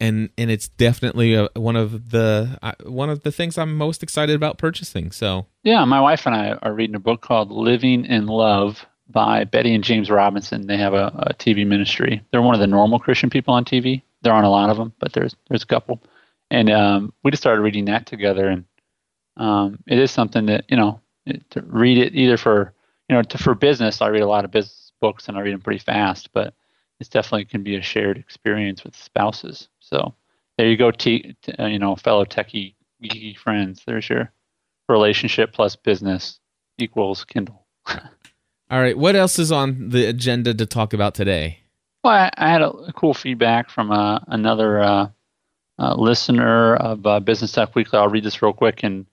[0.00, 4.02] and and it's definitely a, one of the uh, one of the things I'm most
[4.02, 5.10] excited about purchasing.
[5.10, 9.44] So Yeah, my wife and I are reading a book called Living in Love by
[9.44, 10.66] Betty and James Robison.
[10.66, 12.22] They have a, a TV ministry.
[12.30, 14.02] They're one of the normal Christian people on TV.
[14.22, 16.02] There aren't a lot of them, but there's there's a couple.
[16.50, 18.64] And um, we just started reading that together, and
[19.36, 21.05] um, it is something that you know it,
[21.50, 22.72] to read it either for
[23.08, 24.00] you know to, for business.
[24.00, 26.54] I read a lot of business books, and I read them pretty fast, but
[27.00, 29.68] it's definitely can be a shared experience with spouses.
[29.80, 30.14] So
[30.56, 33.82] there you go, t- t- uh, you know, fellow techie geeky friends.
[33.86, 34.32] There's your
[34.88, 36.40] relationship plus business
[36.78, 37.66] equals Kindle.
[37.88, 41.60] all right, what else is on the agenda to talk about today?
[42.02, 45.08] Well, I, I had a, a cool feedback from uh, another uh,
[45.78, 47.98] uh, listener of uh, Business Tech Weekly.
[47.98, 48.82] I'll read this real quick.
[48.82, 49.06] And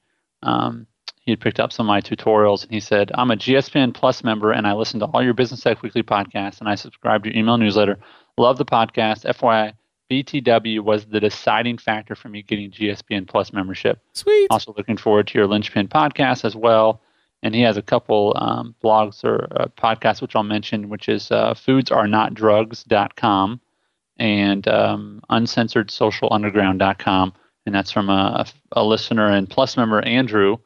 [0.43, 0.88] um,
[1.26, 4.24] he had picked up some of my tutorials, and he said, "I'm a GSPN Plus
[4.24, 7.30] member, and I listen to all your Business Tech Weekly podcasts, and I subscribe to
[7.30, 7.98] your email newsletter.
[8.38, 9.26] Love the podcast.
[9.26, 9.74] FYI,
[10.12, 14.00] BTW was the deciding factor for me getting GSPN Plus membership.
[14.14, 14.48] Sweet.
[14.52, 17.02] Also looking forward to your Linchpin podcast as well.
[17.42, 21.32] And he has a couple um, blogs or uh, podcasts, which I'll mention, which is
[21.32, 23.60] uh, foodsarenotdrugs.com
[24.18, 27.34] and um, uncensoredsocialunderground.com.
[27.66, 30.58] And that's from a, a listener and Plus member, Andrew.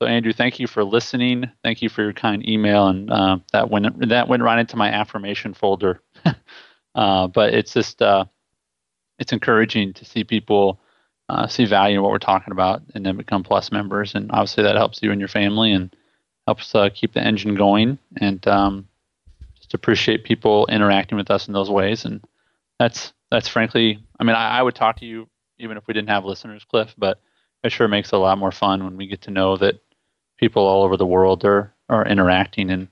[0.00, 1.50] So, Andrew, thank you for listening.
[1.64, 2.88] Thank you for your kind email.
[2.88, 6.02] And uh, that, went, that went right into my affirmation folder.
[6.94, 8.26] uh, but it's just, uh,
[9.18, 10.80] it's encouraging to see people
[11.28, 14.62] uh, see value in what we're talking about and then become plus members and obviously
[14.62, 15.94] that helps you and your family and
[16.46, 18.86] helps uh, keep the engine going and um,
[19.56, 22.24] just appreciate people interacting with us in those ways and
[22.78, 25.28] that's that's frankly i mean I, I would talk to you
[25.58, 27.20] even if we didn't have listeners cliff but
[27.64, 29.80] it sure makes it a lot more fun when we get to know that
[30.38, 32.88] people all over the world are are interacting and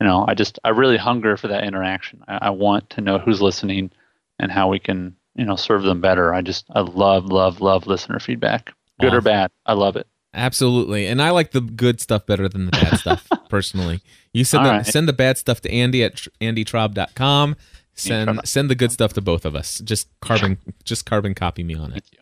[0.00, 3.18] you know i just i really hunger for that interaction i, I want to know
[3.18, 3.90] who's listening
[4.38, 7.86] and how we can you know serve them better i just i love love love
[7.86, 12.26] listener feedback good or bad i love it Absolutely, and I like the good stuff
[12.26, 14.02] better than the bad stuff personally.
[14.34, 14.86] You send the, right.
[14.86, 17.56] send the bad stuff to Andy at tr- andytraub.com.
[17.94, 19.78] Send send the good stuff to both of us.
[19.78, 22.04] Just carbon just carbon copy me on it.
[22.04, 22.18] thank you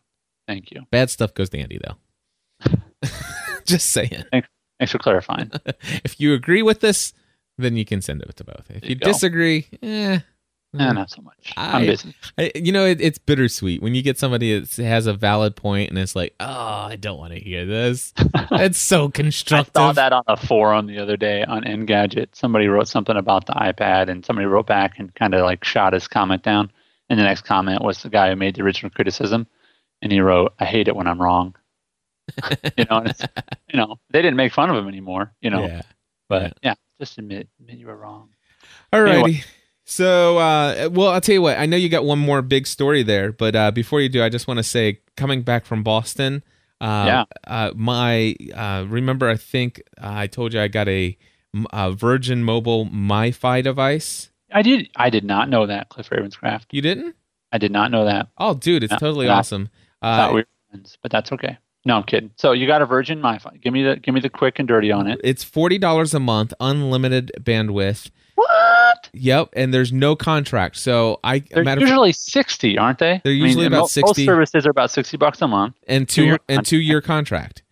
[0.46, 3.08] thank you Bad stuff goes to Andy though.
[3.66, 4.24] just saying.
[4.30, 4.48] thanks
[4.90, 5.50] for clarifying
[6.04, 7.12] If you agree with this,
[7.58, 8.64] then you can send it to both.
[8.70, 9.06] If There you go.
[9.06, 10.20] disagree, eh.
[10.76, 14.02] Eh, not so much I- i'm busy I, you know, it, it's bittersweet when you
[14.02, 16.46] get somebody that has a valid point and it's like, oh,
[16.90, 18.12] I don't want to hear this.
[18.50, 19.70] It's so constructive.
[19.76, 22.34] I saw that on a forum the other day on Engadget.
[22.34, 25.92] Somebody wrote something about the iPad, and somebody wrote back and kind of like shot
[25.92, 26.70] his comment down.
[27.08, 29.46] And the next comment was the guy who made the original criticism,
[30.02, 31.54] and he wrote, "I hate it when I'm wrong."
[32.76, 33.04] you know,
[33.72, 35.32] you know, they didn't make fun of him anymore.
[35.40, 35.82] You know, Yeah.
[36.28, 36.74] but yeah.
[36.98, 38.30] just admit admit you were wrong.
[38.92, 39.12] Alrighty.
[39.14, 39.44] Anyway.
[39.86, 41.58] So, uh, well, I'll tell you what.
[41.58, 44.30] I know you got one more big story there, but uh, before you do, I
[44.30, 46.42] just want to say, coming back from Boston,
[46.80, 47.24] uh, Yeah.
[47.46, 51.18] uh, my uh, remember, I think uh, I told you I got a,
[51.74, 54.30] a Virgin Mobile MiFi device.
[54.50, 56.66] I did I did not know that Cliff Ravenscraft.
[56.70, 57.14] You didn't?
[57.52, 58.28] I did not know that.
[58.38, 59.32] Oh, dude, it's No, totally no.
[59.34, 59.68] awesome.
[60.00, 61.58] Uh, we were friends, but that's okay.
[61.86, 62.30] No, I'm kidding.
[62.36, 63.60] So you got a Virgin MiFi.
[63.60, 65.20] Give me the give me the quick and dirty on it.
[65.22, 68.10] it's forty dollars a month, unlimited bandwidth.
[68.36, 69.10] What?
[69.12, 70.76] Yep, and there's no contract.
[70.76, 73.20] So I They're matter of, usually sixty, aren't they?
[73.22, 74.22] They're usually about mo- 60.
[74.22, 75.76] Most services are about sixty bucks a month.
[75.86, 77.62] and two and two year contract.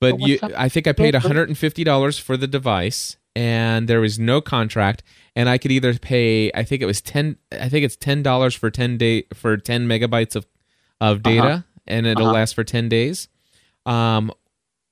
[0.00, 0.38] But But you.
[0.56, 5.04] I think I paid $150 for the device, and there was no contract.
[5.36, 8.54] And I could either pay, I think it was ten, I think it's ten dollars
[8.56, 10.46] for ten day for ten megabytes of
[11.00, 11.60] of data, Uh-huh.
[11.86, 12.32] and it'll Uh-huh.
[12.34, 13.28] last for ten days.
[13.84, 14.32] Um,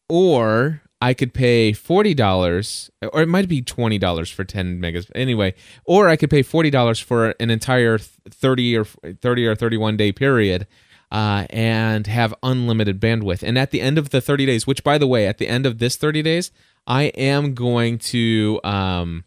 [0.09, 5.07] or I could pay forty dollars, or it might be twenty dollars for ten megas.
[5.14, 9.97] Anyway, or I could pay forty dollars for an entire thirty or thirty or thirty-one
[9.97, 10.66] day period,
[11.11, 13.43] uh, and have unlimited bandwidth.
[13.43, 15.64] And at the end of the thirty days, which by the way, at the end
[15.64, 16.51] of this thirty days,
[16.86, 19.24] I am going to, um,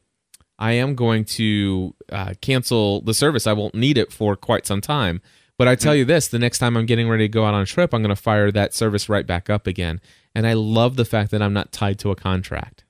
[0.59, 3.47] I am going to uh, cancel the service.
[3.47, 5.21] I won't need it for quite some time.
[5.57, 5.99] But I tell mm.
[5.99, 8.01] you this: the next time I'm getting ready to go out on a trip, I'm
[8.01, 10.01] going to fire that service right back up again.
[10.35, 12.83] And I love the fact that I'm not tied to a contract.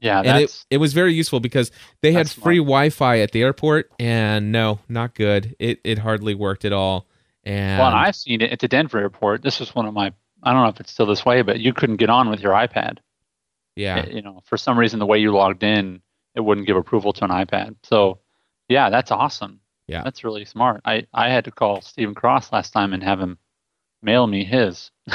[0.00, 1.70] Yeah, and it, it was very useful because
[2.02, 2.44] they had smart.
[2.44, 5.56] free Wi-Fi at the airport, and no, not good.
[5.58, 7.06] It it hardly worked at all.
[7.44, 7.88] And, well.
[7.88, 9.42] And I've seen it at the Denver airport.
[9.42, 10.12] This was one of my.
[10.42, 12.52] I don't know if it's still this way, but you couldn't get on with your
[12.52, 12.98] iPad.
[13.74, 16.02] yeah, eh, You know, for some reason, the way you logged in,
[16.34, 17.76] it wouldn't give approval to an iPad.
[17.82, 18.18] So,
[18.68, 19.60] yeah, that's awesome.
[19.88, 20.02] Yeah.
[20.02, 20.80] That's really smart.
[20.84, 23.38] I, I had to call Stephen Cross last time and have him
[24.02, 24.90] mail me his.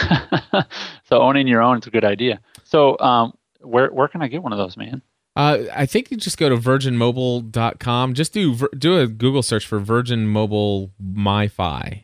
[1.03, 2.39] so owning your own is a good idea.
[2.63, 5.01] So um, where where can I get one of those, man?
[5.35, 8.13] Uh, I think you just go to virginmobile.com.
[8.13, 12.03] Just do do a Google search for Virgin Mobile MiFi.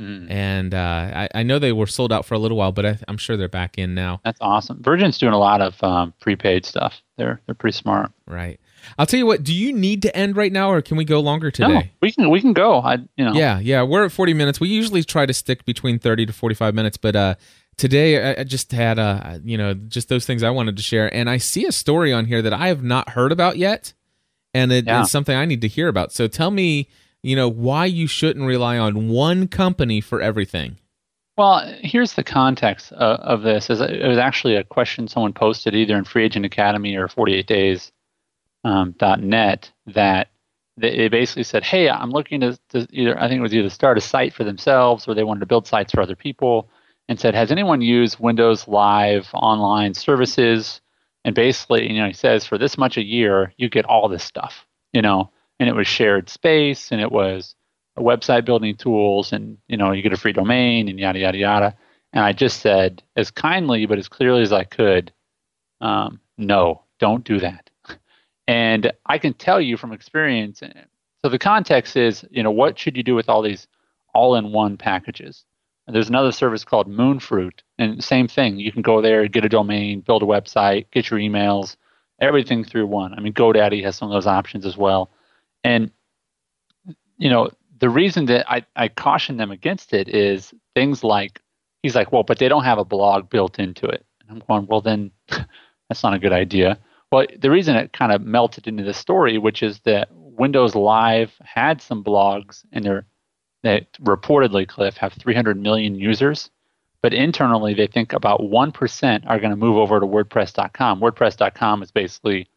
[0.00, 0.30] Mm.
[0.30, 2.98] And uh, I, I, know they were sold out for a little while, but I,
[3.08, 4.22] am sure they're back in now.
[4.24, 4.82] That's awesome.
[4.82, 7.02] Virgin's doing a lot of um, prepaid stuff.
[7.18, 8.10] They're they're pretty smart.
[8.26, 8.58] Right.
[8.98, 9.42] I'll tell you what.
[9.42, 11.68] Do you need to end right now, or can we go longer today?
[11.68, 12.80] No, we can we can go.
[12.80, 13.32] I you know.
[13.32, 13.82] Yeah, yeah.
[13.82, 14.60] We're at 40 minutes.
[14.60, 17.34] We usually try to stick between 30 to 45 minutes, but uh,
[17.76, 21.28] today I just had uh, you know just those things I wanted to share, and
[21.30, 23.92] I see a story on here that I have not heard about yet,
[24.54, 25.02] and it, yeah.
[25.02, 26.12] it's something I need to hear about.
[26.12, 26.88] So tell me
[27.22, 30.76] you know, why you shouldn't rely on one company for everything.
[31.38, 33.70] Well, here's the context of, of this.
[33.70, 37.46] Is it was actually a question someone posted either in Free Agent Academy or 48
[37.46, 37.92] Days
[38.64, 40.28] um, .net that
[40.76, 43.98] they basically said, "Hey, I'm looking to, to, either I think it was either start
[43.98, 46.68] a site for themselves or they wanted to build sites for other people."
[47.08, 50.80] And said, "Has anyone used Windows Live online services?"
[51.24, 54.24] And basically, you know, he says, "For this much a year, you get all this
[54.24, 55.30] stuff." You know,
[55.62, 57.54] and it was shared space and it was
[57.98, 61.76] website building tools and you know you get a free domain and yada yada yada
[62.12, 65.12] and i just said as kindly but as clearly as i could
[65.80, 67.61] um, no don't do that
[68.46, 70.72] and i can tell you from experience eh,
[71.22, 73.66] so the context is you know what should you do with all these
[74.14, 75.44] all-in-one packages
[75.86, 79.48] and there's another service called moonfruit and same thing you can go there get a
[79.48, 81.76] domain build a website get your emails
[82.20, 85.10] everything through one i mean godaddy has some of those options as well
[85.64, 85.90] and
[87.22, 91.40] you know, the reason that I, I caution them against it is things like
[91.82, 94.04] he's like, well, but they don't have a blog built into it.
[94.20, 95.12] And I'm going, well, then
[95.88, 96.78] that's not a good idea.
[97.12, 101.30] Well, the reason it kind of melted into the story, which is that Windows Live
[101.44, 103.04] had some blogs and they're
[103.62, 106.50] that reportedly, Cliff, have 300 million users,
[107.00, 111.00] but internally they think about 1% are going to move over to WordPress.com.
[111.00, 112.48] WordPress.com has basically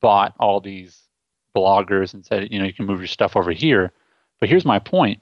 [0.00, 1.00] bought all these
[1.56, 3.90] bloggers and said, you know, you can move your stuff over here.
[4.38, 5.20] But here's my point.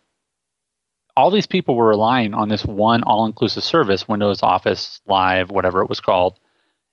[1.16, 5.88] All these people were relying on this one all-inclusive service, Windows Office Live, whatever it
[5.88, 6.38] was called.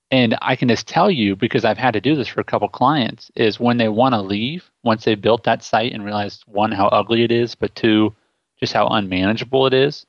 [0.10, 2.70] And I can just tell you, because I've had to do this for a couple
[2.70, 6.72] clients, is when they want to leave, once they built that site and realized one,
[6.72, 8.16] how ugly it is, but two,
[8.60, 10.06] just how unmanageable it is,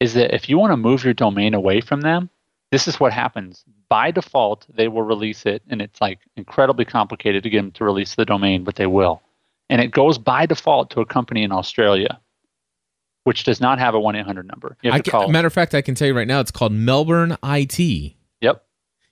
[0.00, 2.30] is that if you want to move your domain away from them,
[2.72, 3.64] this is what happens.
[3.88, 7.84] By default, they will release it, and it's like incredibly complicated to get them to
[7.84, 9.20] release the domain, but they will.
[9.68, 12.18] And it goes by default to a company in Australia,
[13.24, 14.76] which does not have a 1 800 number.
[14.82, 15.28] You have to call.
[15.28, 18.14] Matter of fact, I can tell you right now, it's called Melbourne IT.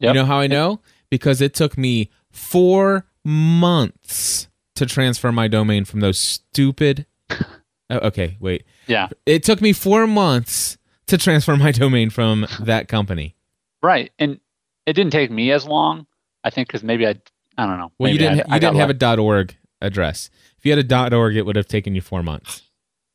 [0.02, 0.14] Yep.
[0.14, 0.80] You know how I know?
[1.10, 7.06] Because it took me four months to transfer my domain from those stupid.
[7.30, 7.46] oh,
[7.90, 8.64] okay, wait.
[8.88, 9.08] Yeah.
[9.26, 10.76] It took me four months
[11.06, 13.36] to transfer my domain from that company.
[13.82, 14.40] Right, and
[14.86, 16.06] it didn't take me as long.
[16.44, 17.14] I think because maybe I,
[17.56, 17.92] I don't know.
[17.98, 18.50] Well, you didn't.
[18.50, 20.30] I, you didn't have a .org address.
[20.58, 22.62] If you had a .org, it would have taken you four months.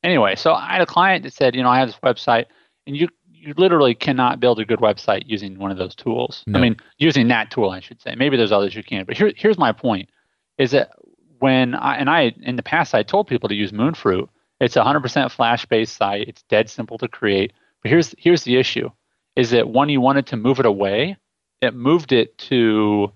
[0.03, 2.45] Anyway, so I had a client that said, you know, I have this website,
[2.85, 3.09] and you
[3.47, 6.43] you literally cannot build a good website using one of those tools.
[6.47, 6.59] No.
[6.59, 8.13] I mean, using that tool, I should say.
[8.13, 10.09] Maybe there's others you can, but here, here's my point:
[10.57, 10.91] is that
[11.39, 14.27] when I and I in the past I told people to use Moonfruit.
[14.59, 16.27] It's a 100% Flash-based site.
[16.27, 17.53] It's dead simple to create.
[17.83, 18.89] But here's here's the issue:
[19.37, 21.15] is that when you wanted to move it away,
[21.61, 23.13] it moved it to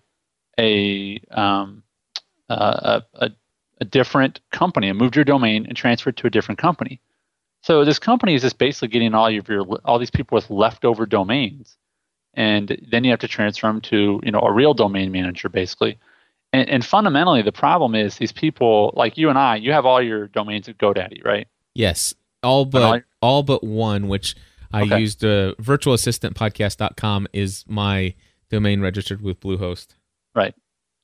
[0.57, 1.83] a um,
[2.49, 3.31] uh, a,
[3.81, 4.87] a different company.
[4.87, 7.01] It moved your domain and transferred to a different company.
[7.61, 11.05] So this company is just basically getting all of your all these people with leftover
[11.05, 11.77] domains,
[12.33, 15.99] and then you have to transfer them to you know a real domain manager basically.
[16.53, 19.55] And, and fundamentally, the problem is these people like you and I.
[19.55, 21.47] You have all your domains at GoDaddy, right?
[21.73, 24.35] Yes, all but all, all but one, which
[24.73, 24.99] I okay.
[24.99, 28.15] used uh, virtualassistantpodcast.com is my
[28.49, 29.95] domain registered with Bluehost.
[30.35, 30.55] Right.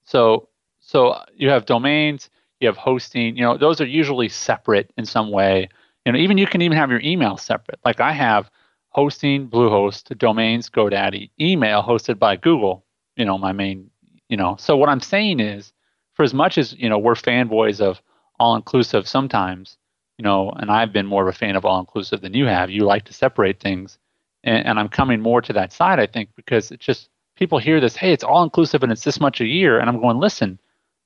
[0.03, 0.49] So
[0.79, 2.29] so you have domains,
[2.59, 5.69] you have hosting, you know, those are usually separate in some way.
[6.07, 7.81] You know, even you can even have your email separate.
[7.83, 8.49] Like I have
[8.91, 12.85] hosting Bluehost, domains GoDaddy, email hosted by Google,
[13.17, 13.89] you know, my main,
[14.29, 14.55] you know.
[14.57, 15.73] So what I'm saying is
[16.13, 18.01] for as much as, you know, we're fanboys of
[18.39, 19.77] all inclusive sometimes,
[20.17, 22.69] you know, and I've been more of a fan of all inclusive than you have.
[22.69, 23.97] You like to separate things,
[24.45, 25.99] and, and, I'm coming more to that side.
[25.99, 29.19] I think because it's just people hear this, hey, it's all inclusive and it's this
[29.19, 30.57] much a year, and I'm going, listen,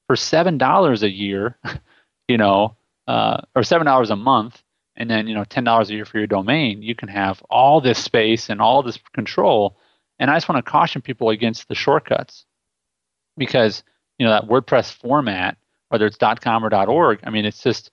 [0.06, 1.58] for seven dollars a year,
[2.28, 2.76] you know,
[3.08, 4.62] uh, or seven dollars a month,
[5.02, 7.82] and then you know ten dollars a year for your domain, you can have all
[7.82, 9.76] this space and all this control.
[10.20, 12.46] And I just want to caution people against the shortcuts
[13.36, 13.84] because
[14.20, 15.58] you know that WordPress format,
[15.90, 17.90] whether it's .com or .org, I mean, it's just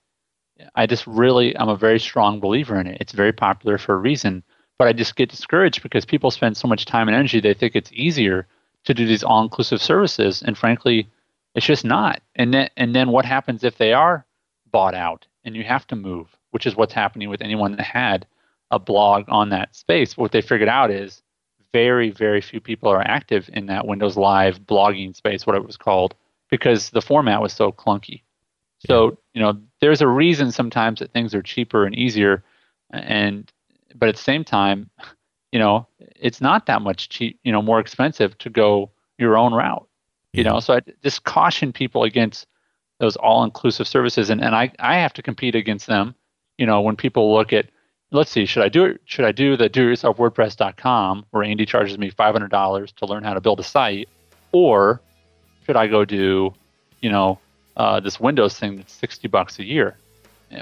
[0.75, 2.97] I just really I'm a very strong believer in it.
[3.01, 4.43] It's very popular for a reason,
[4.77, 7.75] but I just get discouraged because people spend so much time and energy they think
[7.75, 8.45] it's easier
[8.85, 11.09] to do these all-inclusive services, and frankly,
[11.55, 12.21] it's just not.
[12.35, 14.27] And then and then what happens if they are
[14.71, 18.25] bought out and you have to move, which is what's happening with anyone that had
[18.71, 20.17] a blog on that space.
[20.17, 21.21] What they figured out is
[21.71, 25.77] very, very few people are active in that Windows Live blogging space, what it was
[25.77, 26.15] called,
[26.49, 28.21] because the format was so clunky.
[28.87, 32.43] So, you know, there's a reason sometimes that things are cheaper and easier
[32.91, 33.51] and
[33.95, 34.89] but at the same time,
[35.51, 39.53] you know, it's not that much cheap, you know, more expensive to go your own
[39.53, 39.85] route.
[40.31, 42.45] You know, so I just caution people against
[42.99, 46.13] those all-inclusive services, and, and I, I have to compete against them.
[46.59, 47.67] You know, when people look at,
[48.11, 49.01] let's see, should I do it?
[49.05, 53.39] Should I do the do-it-yourself WordPress.com where Andy charges me $500 to learn how to
[53.39, 54.09] build a site,
[54.51, 54.99] or
[55.65, 56.53] should I go do,
[56.99, 57.39] you know,
[57.77, 59.95] uh, this Windows thing that's 60 bucks a year,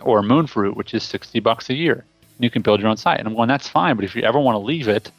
[0.04, 3.18] or Moonfruit, which is 60 bucks a year, and you can build your own site.
[3.18, 5.12] And I'm going, that's fine, but if you ever want to leave it,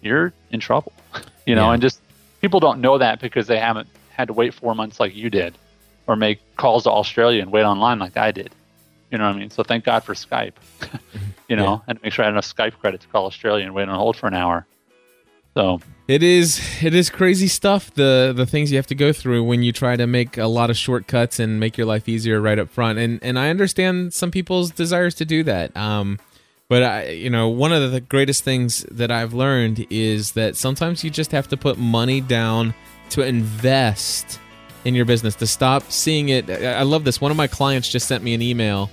[0.00, 0.92] you're in trouble.
[1.46, 1.74] you know, Yeah.
[1.74, 2.00] and just
[2.40, 5.54] people don't know that because they haven't had to wait four months like you did,
[6.06, 8.54] or make calls to Australia and wait online like I did.
[9.12, 9.50] You know what I mean?
[9.50, 10.54] So thank God for Skype.
[11.48, 11.78] you know, Yeah.
[11.86, 14.16] and make sure I had enough Skype credit to call Australia and wait on hold
[14.16, 14.66] for an hour.
[15.54, 19.44] So It is it is crazy stuff the the things you have to go through
[19.44, 22.58] when you try to make a lot of shortcuts and make your life easier right
[22.58, 26.18] up front and and I understand some people's desires to do that um
[26.70, 31.04] but I you know one of the greatest things that I've learned is that sometimes
[31.04, 32.72] you just have to put money down
[33.10, 34.40] to invest
[34.86, 37.90] in your business to stop seeing it I I love this one of my clients
[37.90, 38.90] just sent me an email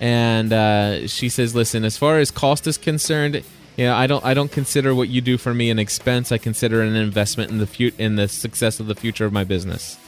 [0.00, 3.44] and uh, she says, "Listen, as far as cost is concerned,
[3.76, 6.32] you know, I don't I don't consider what you do for me an expense.
[6.32, 9.44] I consider an investment in the fut- in the success of the future of my
[9.44, 9.98] business."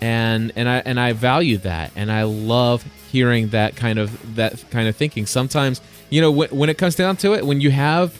[0.00, 4.64] And and I and I value that, and I love hearing that kind of that
[4.70, 5.26] kind of thinking.
[5.26, 8.16] Sometimes, you know, when, when it comes down to it, when you have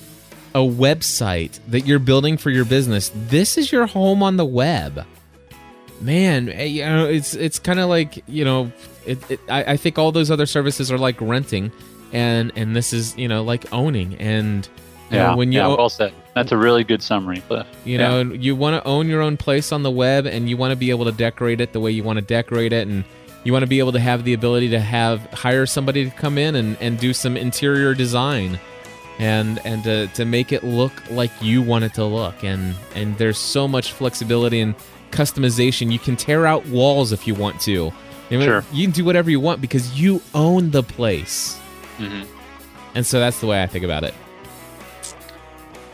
[0.53, 5.07] a website that you're building for your business, this is your home on the web
[6.01, 8.71] man eh, you know it's it's kind of like you know
[9.09, 11.73] it, it, I, I think all those other services are like renting
[12.13, 14.69] and and this is you know like owning and
[15.11, 16.13] yeah, know, when you yeah, well said.
[16.35, 17.67] That's a really good summary, Cliff.
[17.85, 18.23] you Yeah.
[18.23, 20.77] know you want to own your own place on the web and you want to
[20.77, 23.05] be able to decorate it the way you want to decorate it and
[23.45, 26.37] you want to be able to have the ability to have hire somebody to come
[26.39, 28.59] in and, and do some interior design
[29.19, 33.17] and and to, to make it look like you want it to look and and
[33.19, 34.75] there's so much flexibility and
[35.11, 37.91] customization you can tear out walls if you want to
[38.31, 38.65] You know, Sure.
[38.73, 41.59] you can do whatever you want because you own the place
[41.99, 42.27] Mhm.
[42.95, 44.15] and so that's the way i think about it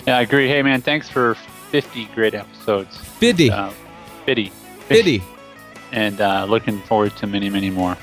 [0.06, 0.48] Yeah, I agree.
[0.48, 1.34] Hey, man, thanks for
[1.70, 2.94] 50 great episodes.
[3.18, 3.70] fiddy Uh,
[4.26, 4.52] 50.
[4.88, 5.22] fiddy
[5.92, 7.96] And uh, looking forward to many, many more.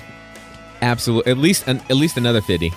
[0.82, 2.72] absolutely at least an, at least another fiddy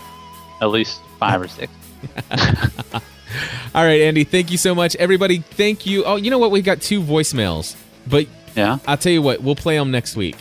[0.60, 1.72] At least five or six.
[3.74, 4.94] All right, Andy, thank you so much.
[4.96, 6.04] Everybody, thank you.
[6.04, 6.50] Oh, you know what?
[6.52, 7.74] We've got two voicemails,
[8.06, 8.78] but Yeah.
[8.86, 10.36] I'll tell you what, we'll play them next week.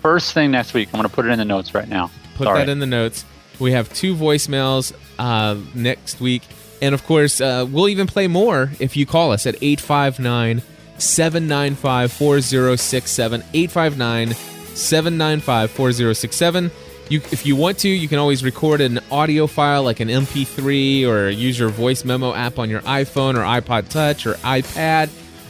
[0.00, 2.10] First thing next week, I'm going to put it in the notes right now.
[2.36, 2.58] Put Sorry.
[2.60, 3.24] that in the notes.
[3.58, 6.42] We have two voicemails uh, next week.
[6.80, 10.62] And of course, uh, we'll even play more if you call us at 859
[10.98, 13.40] 795 4067.
[13.52, 16.70] 859 795 4067.
[17.08, 21.06] You, if you want to, you can always record an audio file like an MP3
[21.06, 25.08] or use your voice memo app on your iPhone or iPod Touch or iPad.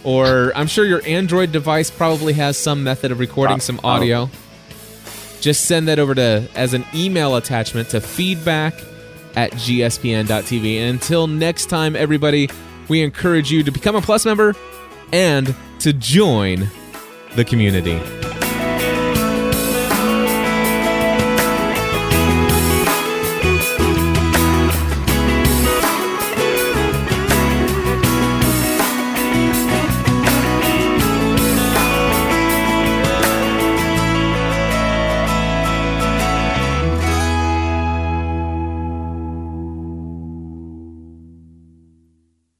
[0.08, 3.88] Or I'm sure your Android device probably has some method of recording Pro- some oh.
[3.88, 4.30] audio.
[5.42, 8.72] Just send that over to as an email attachment to feedback
[9.36, 10.78] at gspn.tv.
[10.78, 12.48] And until next time, everybody,
[12.88, 14.56] we encourage you to become a Plus member
[15.12, 16.70] and to join
[17.36, 18.00] the community.